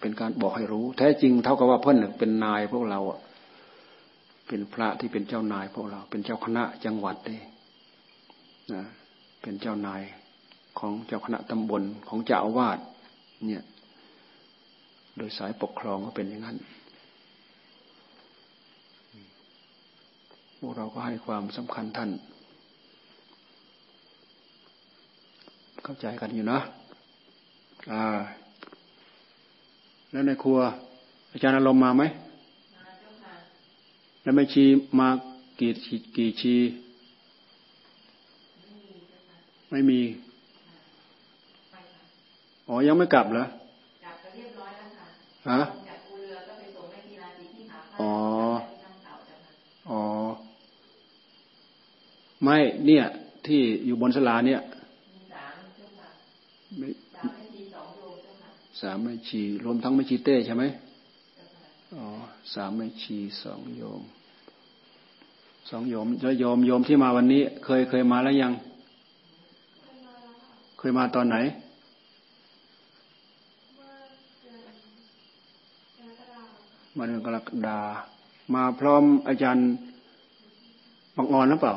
[0.00, 3.18] เป็นการบอกให้รู้ แท้จริงเท่ากับว่าเพื่อนเป็นนายพวกเราอะ
[4.48, 7.44] เป็นพระที่เป็นเจ้านายพวกเรา เป็นเจ้าคณะจังหวัดเอง
[9.40, 10.02] เป็นเจ้านาย
[10.78, 12.78] ของเจ้าคณะตำบลของเจ้าอาวาส
[13.46, 13.62] เนี่ย
[15.16, 16.56] โดยสายปกครองก็เป็นอย่างนั้น
[20.58, 22.10] พวกเราก็ให้ความสำคัญท่าน
[25.84, 26.58] เข้าใจกันอยู่นะ
[27.92, 28.02] อ่า
[30.10, 30.58] แล้วในครัว
[31.32, 32.02] อาจารย์อารมณ์มาไหม
[34.22, 34.64] แล้วไม่ชี
[34.98, 35.08] มา
[35.60, 35.70] กี่
[36.16, 36.54] กี่ชี
[39.70, 40.00] ไม่มี
[42.68, 43.44] อ๋อ ยังไม่กลับเหรอ
[45.50, 45.60] ฮะ
[48.00, 48.12] อ๋อ
[49.90, 50.00] อ๋อ
[52.42, 52.56] ไม่
[52.86, 53.04] เนี่ย
[53.46, 54.60] ที่อยู่บนสลาเนี่ย
[58.80, 60.64] สามไม่ชีรวมทั้งไม่ชีเต้ใช่ไหม
[61.94, 62.04] อ๋อ
[62.54, 64.02] สามไม่ชีสองโยม
[65.70, 68.52] สองโยมแล้วโยมโยมที่มาวันนี้ เคยเคยมาแล้วยัง
[70.78, 71.36] เคยมาตอนไหน
[76.96, 77.78] มาเดือนกรกฎา
[78.54, 79.64] มาพร้อมอาจารย์
[81.16, 81.74] บางออนหรือเปล่า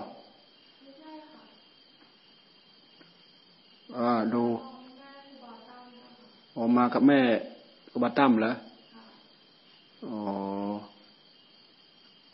[3.98, 4.44] อ่าดู
[6.56, 7.20] ออกมากับแม่
[7.92, 8.52] กบตั้มเหรอ
[10.06, 10.16] อ๋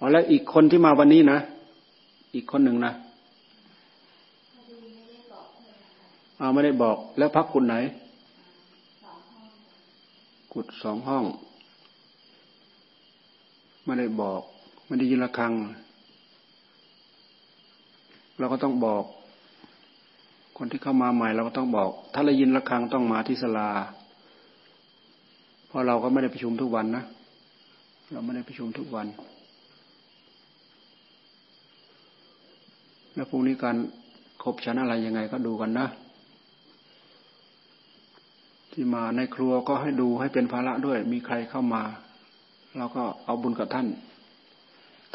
[0.04, 1.38] อแล้วอีกคนที่มาวันนี้นะ
[2.36, 2.92] อีกคนหนึ่งนะ
[6.40, 7.76] อาไม่ได้บอกแล้วพักกุดไหน
[10.54, 11.26] กุดสองห้อง
[13.86, 14.42] ไม่ได้บอก
[14.86, 15.54] ไม่ได้ยินระฆัง
[18.38, 19.04] เราก็ต้องบอก
[20.58, 23.70] คนที่เข้ามาใหม่เราก็ต้องบอก ถ้าเรายินระฆังต้องมาที่ศาลา
[25.68, 27.04] เพราะเราก็ไม่ได้ประชุมทุกวันนะ
[28.12, 29.08] เราไม่ได้ประชุมทุกวัน
[33.16, 33.76] แล้วพรุ่งนี้การ
[34.44, 35.88] ครบฉันอะไรยังไงก็ดูกันนะ
[38.78, 41.84] ที่มาในครัวก็ให้ดูให้เป็นภาระด้วย มีใครเข้ามา
[42.78, 43.88] เราก็เอาบุญกับท่าน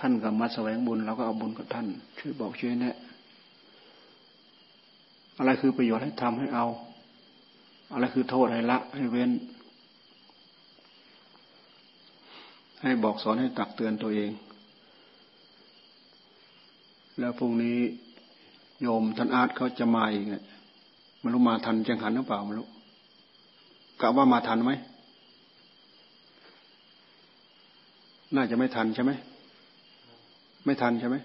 [0.01, 1.87] ท่านกับมาแสวงบุญเราก็เอาบุญกับท่าน
[2.19, 2.97] ช่วยบอกช่วยแนะ
[5.39, 6.67] อะไรคือประโยชน์ให้ทำให้เอา
[7.93, 9.31] อะไรคือโทษให้ละ ให้เว้น
[12.83, 14.31] ให้บอกสอนให้ตักเตือนตัวเอง
[17.19, 17.79] แล้วพรุ่งนี้
[18.83, 20.45] โยมท่านอาร์ตเขาจะมาอีกเนี่ย
[21.21, 22.69] ไม่รู้มาทันจังหันหรือเปล่าไม่รู้
[24.01, 24.73] กะว่ามาทันไหม
[28.35, 29.13] น่าจะไม่ทันใช่ไหม
[30.65, 31.17] ไม่ทันใช่ไหม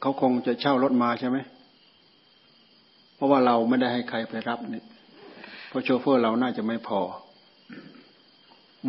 [0.00, 1.38] เขาคงจะเช่ารถมาใช่ไหม
[3.14, 4.84] เพราะว่าเราไม่ได้ให้ใครไปรับเนี่ย
[5.68, 7.00] เพราะโชเฟอร์เราน่าจะไม่พอ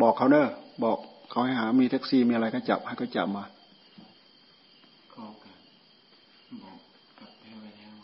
[0.02, 0.48] บอกเขาเนอะ
[0.84, 0.98] บอก
[1.30, 3.44] เขาให้หา มีแท็กซี่มีอะไรก็จับให้เขาจับมา
[5.14, 5.22] ก็
[6.62, 6.78] บอก
[7.18, 7.96] กับแป้ไว้แล้ว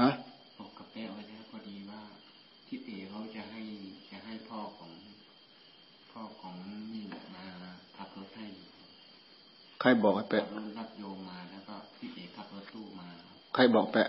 [0.00, 0.10] ฮะ
[0.58, 2.00] บอกกับแป้ไว้แล้วพอดีว่า
[2.66, 3.62] ที่เอ๋เขาจะให้
[4.10, 4.90] จะให้พ่อของ
[6.12, 6.54] พ่อของ
[6.92, 7.04] นี่
[7.34, 7.44] มา
[7.96, 8.46] ขับรถให้
[9.75, 10.44] ใค รบอกให้แปะ
[10.78, 13.06] รับโยมมาแล้วก็ที่เอ๋ขับรถตู้มา
[13.54, 14.08] ใครบอกแปะ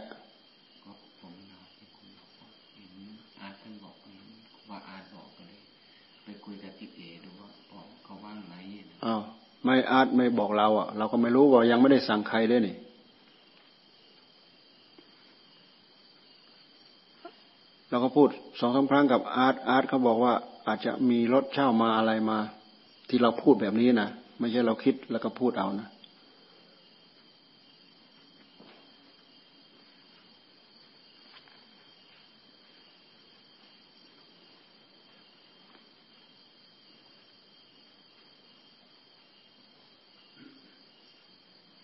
[4.69, 5.59] ว่าอาจบอกไปเลย
[6.23, 7.49] ไปคุยกับทิพเอดูว่า
[8.03, 8.53] เขาว่างไหม
[9.05, 9.21] อ้าว
[9.63, 12.75] ไม่อาจไม่บอกเราอะ เราก็ไม่รู้ว่ายังไม่ได้สั่งใครด้วยนี่
[17.89, 20.34] เราก็พูดสองสาครั้งกับอาร์ตอาร์ตเขาบอกว่า
[20.67, 22.38] อาจจะมีรถเช่ามาอะไรมา
[23.09, 24.09] ที่เราพูดแบบนี้นะ
[24.39, 25.89] ไม่ใช่เราคิดแล้วก็พูดเอานะ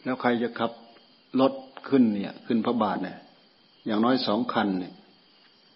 [0.04, 0.72] แล้วใครจะขับ
[1.42, 1.54] รถ
[1.90, 3.18] ขึ้นเนี่ย ขึ้นพระบาทเนี่ย
[3.86, 4.94] อย่างน้อยสองคันเนี่ย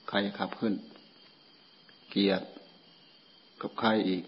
[0.09, 0.73] ใครขับขึ้น
[2.09, 2.45] เกียรติ
[3.61, 4.23] กับใครอีก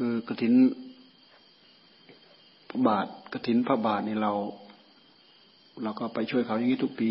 [0.00, 0.54] คือกระถิน
[2.70, 4.32] พระบาทกระถินพระบาทนี่เรา
[5.82, 7.10] เราก็ไปช่วยเขาอย่างนี้ทุกปี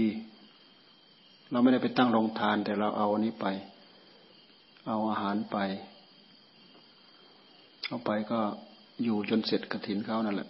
[1.52, 3.46] เราไม่ได้ไปตั้งโรงทาน แต่เราเอาอันนี้ไป
[4.88, 5.58] เอาอาหารไป
[7.88, 8.40] เอาไปก็
[9.04, 10.50] อยู่จนเสร็จกระถินเขานั่นแหละ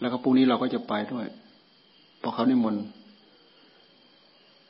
[0.00, 1.26] แล้วก็พรุ่งนี้เราก็จะไปด้วย
[2.22, 2.82] พอเขานิมนต์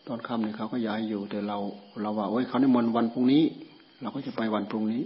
[0.06, 1.58] ตอนค่ำเนี่ยเขาก็ย้ายอยู่แต่เรา
[2.02, 3.42] เราว่าโอ้ยเขานิมนต์วันพรุ่งนี้
[4.00, 5.02] เราก็จะไปวันพรุ่งนี้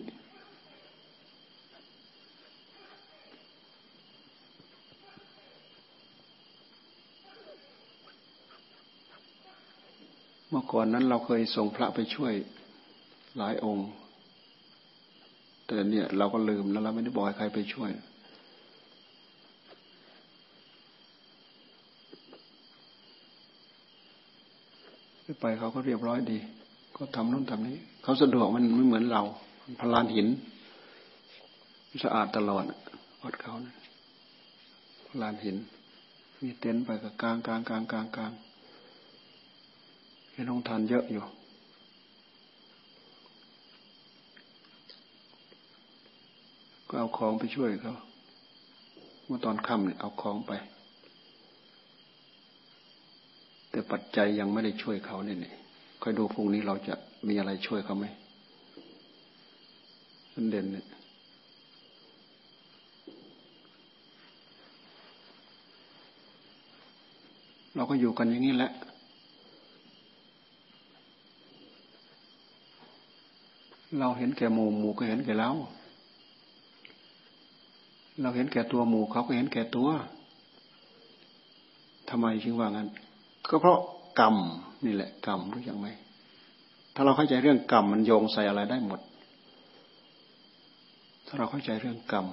[10.53, 12.35] เมื่อก่อนนั้นเราเคยส่งพระไปช่วย
[13.37, 13.89] หลายองค์
[15.67, 17.91] แต่เนี่ยเราก็ลืมแล้วเราไม่ได้บอกใครไปช่วย
[25.41, 26.39] ไปเขาก็เรียบร้อยดี
[26.97, 29.23] ก็ทำนู่นทำนี้ เขาสะดวกมันไม่เหมือนเรา
[29.81, 30.29] พลานหิน
[32.05, 32.65] สะอาดตลอด
[33.23, 33.75] วัดเขานะ
[35.09, 35.57] พลานหิน
[36.41, 41.25] มีเต็นท์ไปกับกลางกลางกลางกลางกลางให้ลงทานเยอะอยู่
[46.89, 47.95] ก็เอาของไปช่วยเขา
[49.25, 50.53] เมื่อตอนค่ำเนี่ยเอาของไป
[53.71, 55.39] แต่ปัจจัยยังไม่ได้ช่วยเขาเนี่ย
[56.03, 56.95] ค่อยดูพรุ่งนี้เราจะ
[57.29, 58.07] มีอะไรช่วยเขาไหม
[60.33, 60.87] สันเด่นเนี่ย
[67.75, 68.73] เราก็อยู่กันอย่างนี้แหละ
[73.99, 75.51] เราเห็นแก่หมู่หมู่ก็เห็นแก่เรา
[78.21, 79.89] เราเห็นแก่ตัวหมู่เขาก็เห็นแก่ตัว
[82.09, 82.89] ทำไมจึงว่างั้น
[83.49, 83.79] ก็เพราะ
[84.21, 84.37] กรรม
[84.85, 85.89] นี่แหละกรรมรู้ยังไหม
[86.95, 89.01] ถ้าเราเข้าใจเรื่องกรรมมันโยงใส่อะไรได้หมด
[91.27, 92.27] ถ้าเราเข้าใจเรื่องกรรม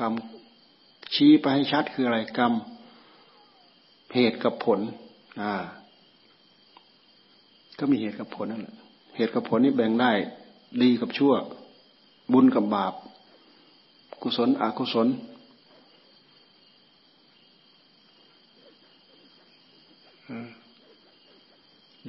[0.00, 0.12] กรรม
[1.14, 2.52] ชี้ไปให้ชัดคืออะไรกรรม
[4.14, 4.80] เหตุกับผล
[5.42, 5.52] อ่า
[7.78, 8.76] ก็มีเหตุกับผลนั่นแหละ
[9.16, 10.12] เหตุกับผลนี่แบ่งได้
[10.82, 11.32] ดีกับชั่ว
[12.32, 12.94] บุญกับบาป
[14.22, 15.08] กุศลอกุศล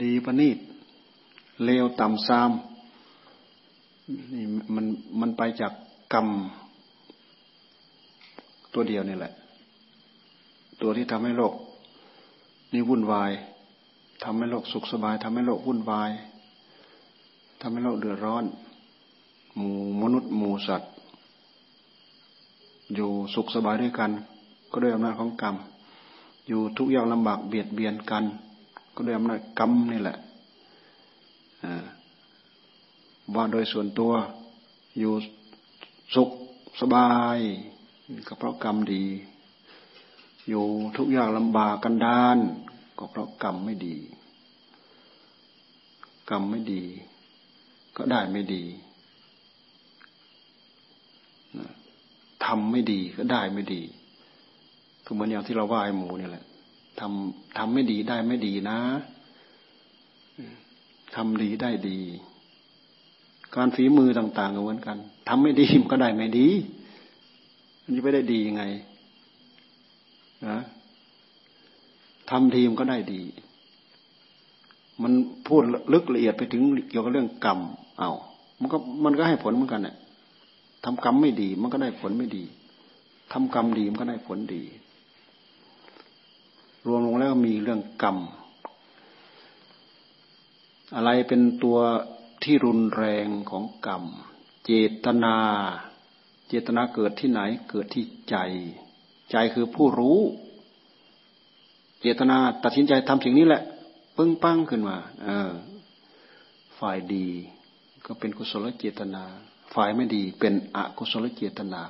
[0.01, 0.57] ดีประณีต
[1.65, 2.51] เลวต่ำซาม
[4.33, 4.45] นี่
[4.75, 4.85] มัน
[5.19, 5.73] มันไปจาก
[6.13, 6.27] กรรม
[8.73, 9.33] ตัวเดียวนี่แหละ
[10.81, 11.53] ตัวที่ทำให้โลก
[12.73, 13.31] นี่วุ่นวาย
[14.23, 16.11] ทำให้โลกสุขสบายทำให้โลกวุ่นวาย
[17.61, 18.45] ทำให้โลกเดือดร้อน
[19.55, 20.91] หมู่มนุษย์หมู่สัตว์
[22.95, 24.11] อยู่สุขสบายด้วยกัน
[24.71, 25.55] ก็ด้วยอำนาจของกรรม
[26.47, 28.23] อยู่ทุกอย่างลำบากเบียดเบียนกัน
[28.95, 30.17] ก็ด้วยอำนาจกรรมนี่แหละ
[33.35, 34.11] ว่าโดยส่วนตัว
[34.99, 35.13] อยู่
[36.15, 36.29] สุข
[36.81, 37.39] สบาย
[38.27, 39.03] ก็เพราะกรรมดี
[40.49, 40.65] อยู่
[40.97, 42.37] ทุกอย่างลำบากกันดาน
[42.97, 43.97] ก็เพราะกรรมไม่ดี
[46.29, 46.83] กรรมไม่ดี
[47.97, 48.63] ก็ได้ไม่ดี
[52.45, 53.81] ทำไม่ดีก็ได้ไม่ดี
[55.05, 56.45] ก็เหมือนอย่างที่เราว่าไอ้หมูนี่แหละ
[56.99, 58.79] ทำทำไม่ดีได้ไม่ดีนะ
[61.15, 61.99] ทำดีได้ดี
[63.55, 64.97] การฝีมือต่างๆก็เหมือนกัน
[65.29, 66.47] ทำไม่ดีมันก็ได้ไม่ดี
[67.83, 68.63] มันจะไม่ได้ดียังไง
[70.47, 70.57] นะ
[72.29, 73.21] ทำทีมก็ได้ดี
[75.03, 75.13] มัน
[75.47, 77.59] พูดลึกละเอียดไปถึงเกี่ยวกับเรื่องกรรม
[77.99, 78.11] เอา
[78.59, 79.95] มันก็มันก็ให้ผลเหมือนกันเนี่ย
[80.85, 82.43] ทำกรรมไม่ดี มันก็ได้ผลไม่ดี
[83.31, 84.63] ทำกรรมดีมันก็ได้ผลดี
[86.85, 88.17] รวมลงแล้วมีเรื่องกรรม
[90.95, 91.77] อะไรเป็นตัว
[92.43, 94.03] ที่รุนแรงของกรรม
[94.65, 94.71] เจ
[95.05, 95.35] ตนา
[96.47, 97.39] เจตนาเกิดที่ไหน
[97.69, 98.35] เกิดที่ใจ
[99.31, 100.19] ใจคือผู้รู้
[102.01, 103.63] เจตนาตัดสินใจทำสิ่งนี้แหละ
[104.17, 105.51] ปึ้งปั้งขึ้นมา เออ
[106.79, 107.27] ฝ่ายดี
[108.05, 109.23] ก็เป็นกุศลเจตนา
[109.73, 111.81] ฝ่ายไม่ดีเป็นอกุศลเจตนา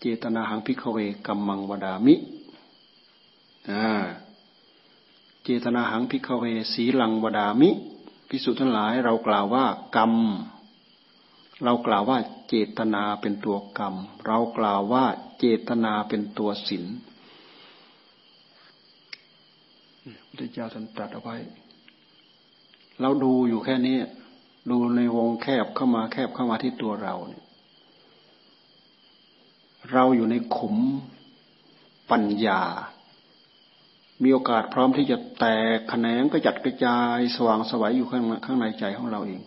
[0.00, 2.14] เจตนาหังพิกเวกัมมังวดามิ
[5.44, 7.70] เจตนาหังพิกเวสีลังวดามิ
[8.28, 9.64] พิสุทั้งหลาย เรากล่าวว่า
[9.96, 10.14] กรรม
[11.64, 12.18] เรากล่าวว่า
[12.48, 13.94] เจตนาเป็นตัวกรรม
[14.26, 15.04] เรากล่าวว่า
[15.38, 16.84] เจตนาเป็นตัวศีล
[20.28, 21.36] พระเจ้าท่านตรัสเอาไว้
[23.00, 23.96] เราดูอยู่แค่นี้
[24.70, 27.44] ดูในวงแคบเข้ามาแคบเข้ามาที่ตัวเราเนี่ย
[29.92, 30.76] เราอยู่ในขุม
[32.10, 32.62] ปัญญา
[34.22, 35.46] มีโอกาสพร้อมที่จะแต
[35.76, 39.40] กแขนงกระจัดกระจายสว่างไสวอยู่ข้างข้างในใจของเราเอง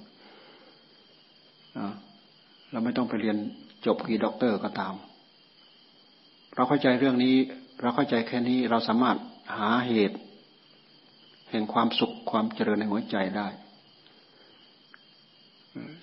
[2.72, 3.38] เราไม่ต้องไปเรียน
[3.86, 4.93] จบกี่ด็อกเตอร์ก็ตาม
[6.55, 7.36] เราเข้าใจเรื่องนี้
[7.82, 9.18] เราเข้าใจแค่นี้เราสามารถ
[9.57, 10.18] หาเหตุ
[11.51, 13.47] แห่งความสุขความเจริญในหัวใจได้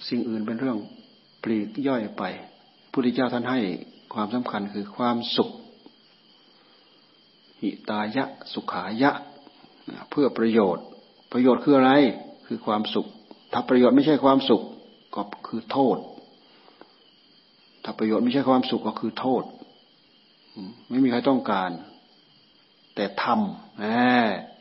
[0.09, 0.78] สิ่งอื่นเป็นเรื่อง
[1.42, 2.22] ปลีกย่อยไป
[2.92, 3.61] พุทธเจ้าท่านให้
[4.14, 5.51] ความสำคัญคือความสุข
[7.61, 9.12] หิตายะ สุขายะ
[10.11, 10.84] เพื่อประโยชน์
[11.32, 11.92] ประโยชน์คืออะไร
[12.46, 13.07] คือความสุข
[13.53, 14.62] ถ้าประโยชน์ไม่ใช่ความสุข
[15.14, 15.99] ก็คือโทษ
[17.84, 19.44] ถ้าประโยชน์ไม่ใช่ความสุขก็คือโทษ
[20.88, 21.70] ไม่มีใครต้องการ
[22.94, 24.58] แต่ทำ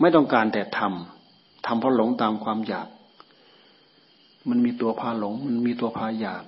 [0.00, 2.88] ไม่ต้องการแต่ทำทำเพราะหลงตามความอยาก
[4.48, 6.44] มันมีตัวพาหลง มันมีตัวพาอยาก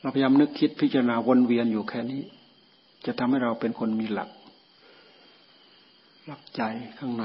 [0.00, 2.22] เราพยายามนึกคิดพิจารณาวนเวียนอยู่แค่นี้
[3.06, 4.30] จะทำให้เราเป็นคนมีหลัก
[6.26, 6.62] หลักใจ
[6.98, 7.24] ข้างใน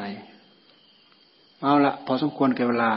[1.62, 2.92] เอาละพอสมควรแก่เวลา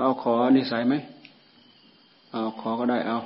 [0.00, 0.94] เอาขอนิสัยไหม
[2.32, 3.18] เอาขอก็ได้เอา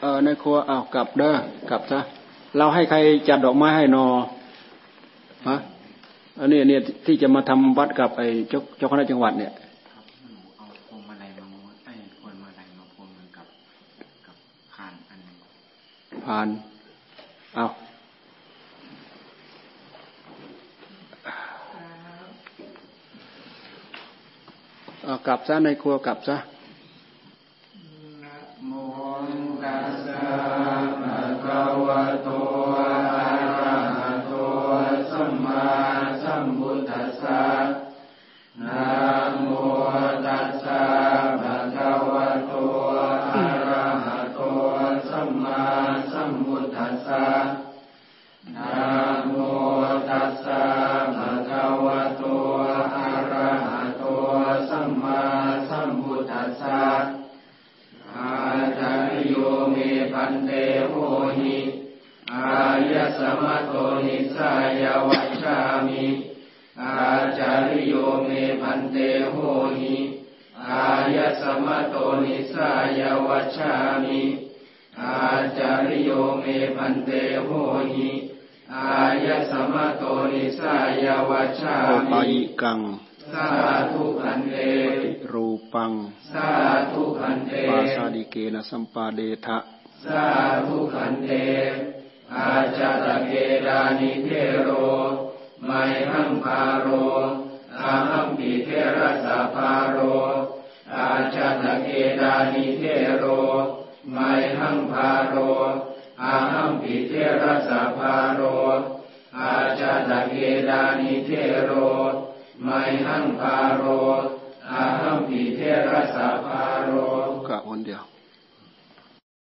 [0.00, 1.34] เออในครัวเอากลับเด้อ
[1.70, 2.00] กลับซะ
[2.56, 2.98] เราให้ใคร
[3.28, 4.04] จัดดอกไม้ให้นอ
[5.48, 5.56] ฮะ
[6.38, 9.52] อันนี้เนี่ยที่จะมาทำวัดกับไอ้เจ้าเจ้าคณะจังหวัดเนี่ย
[10.56, 11.44] เอาพวงมาลัยมา
[11.84, 13.46] ไอ้พวงมาลัยมาพวงมันกับ
[14.26, 14.36] กับ
[14.74, 15.34] ผ่านอันนี้
[16.26, 16.48] ผ่าน
[17.54, 17.64] เอา
[25.04, 26.36] เอากลับซะในครัวกลับซะ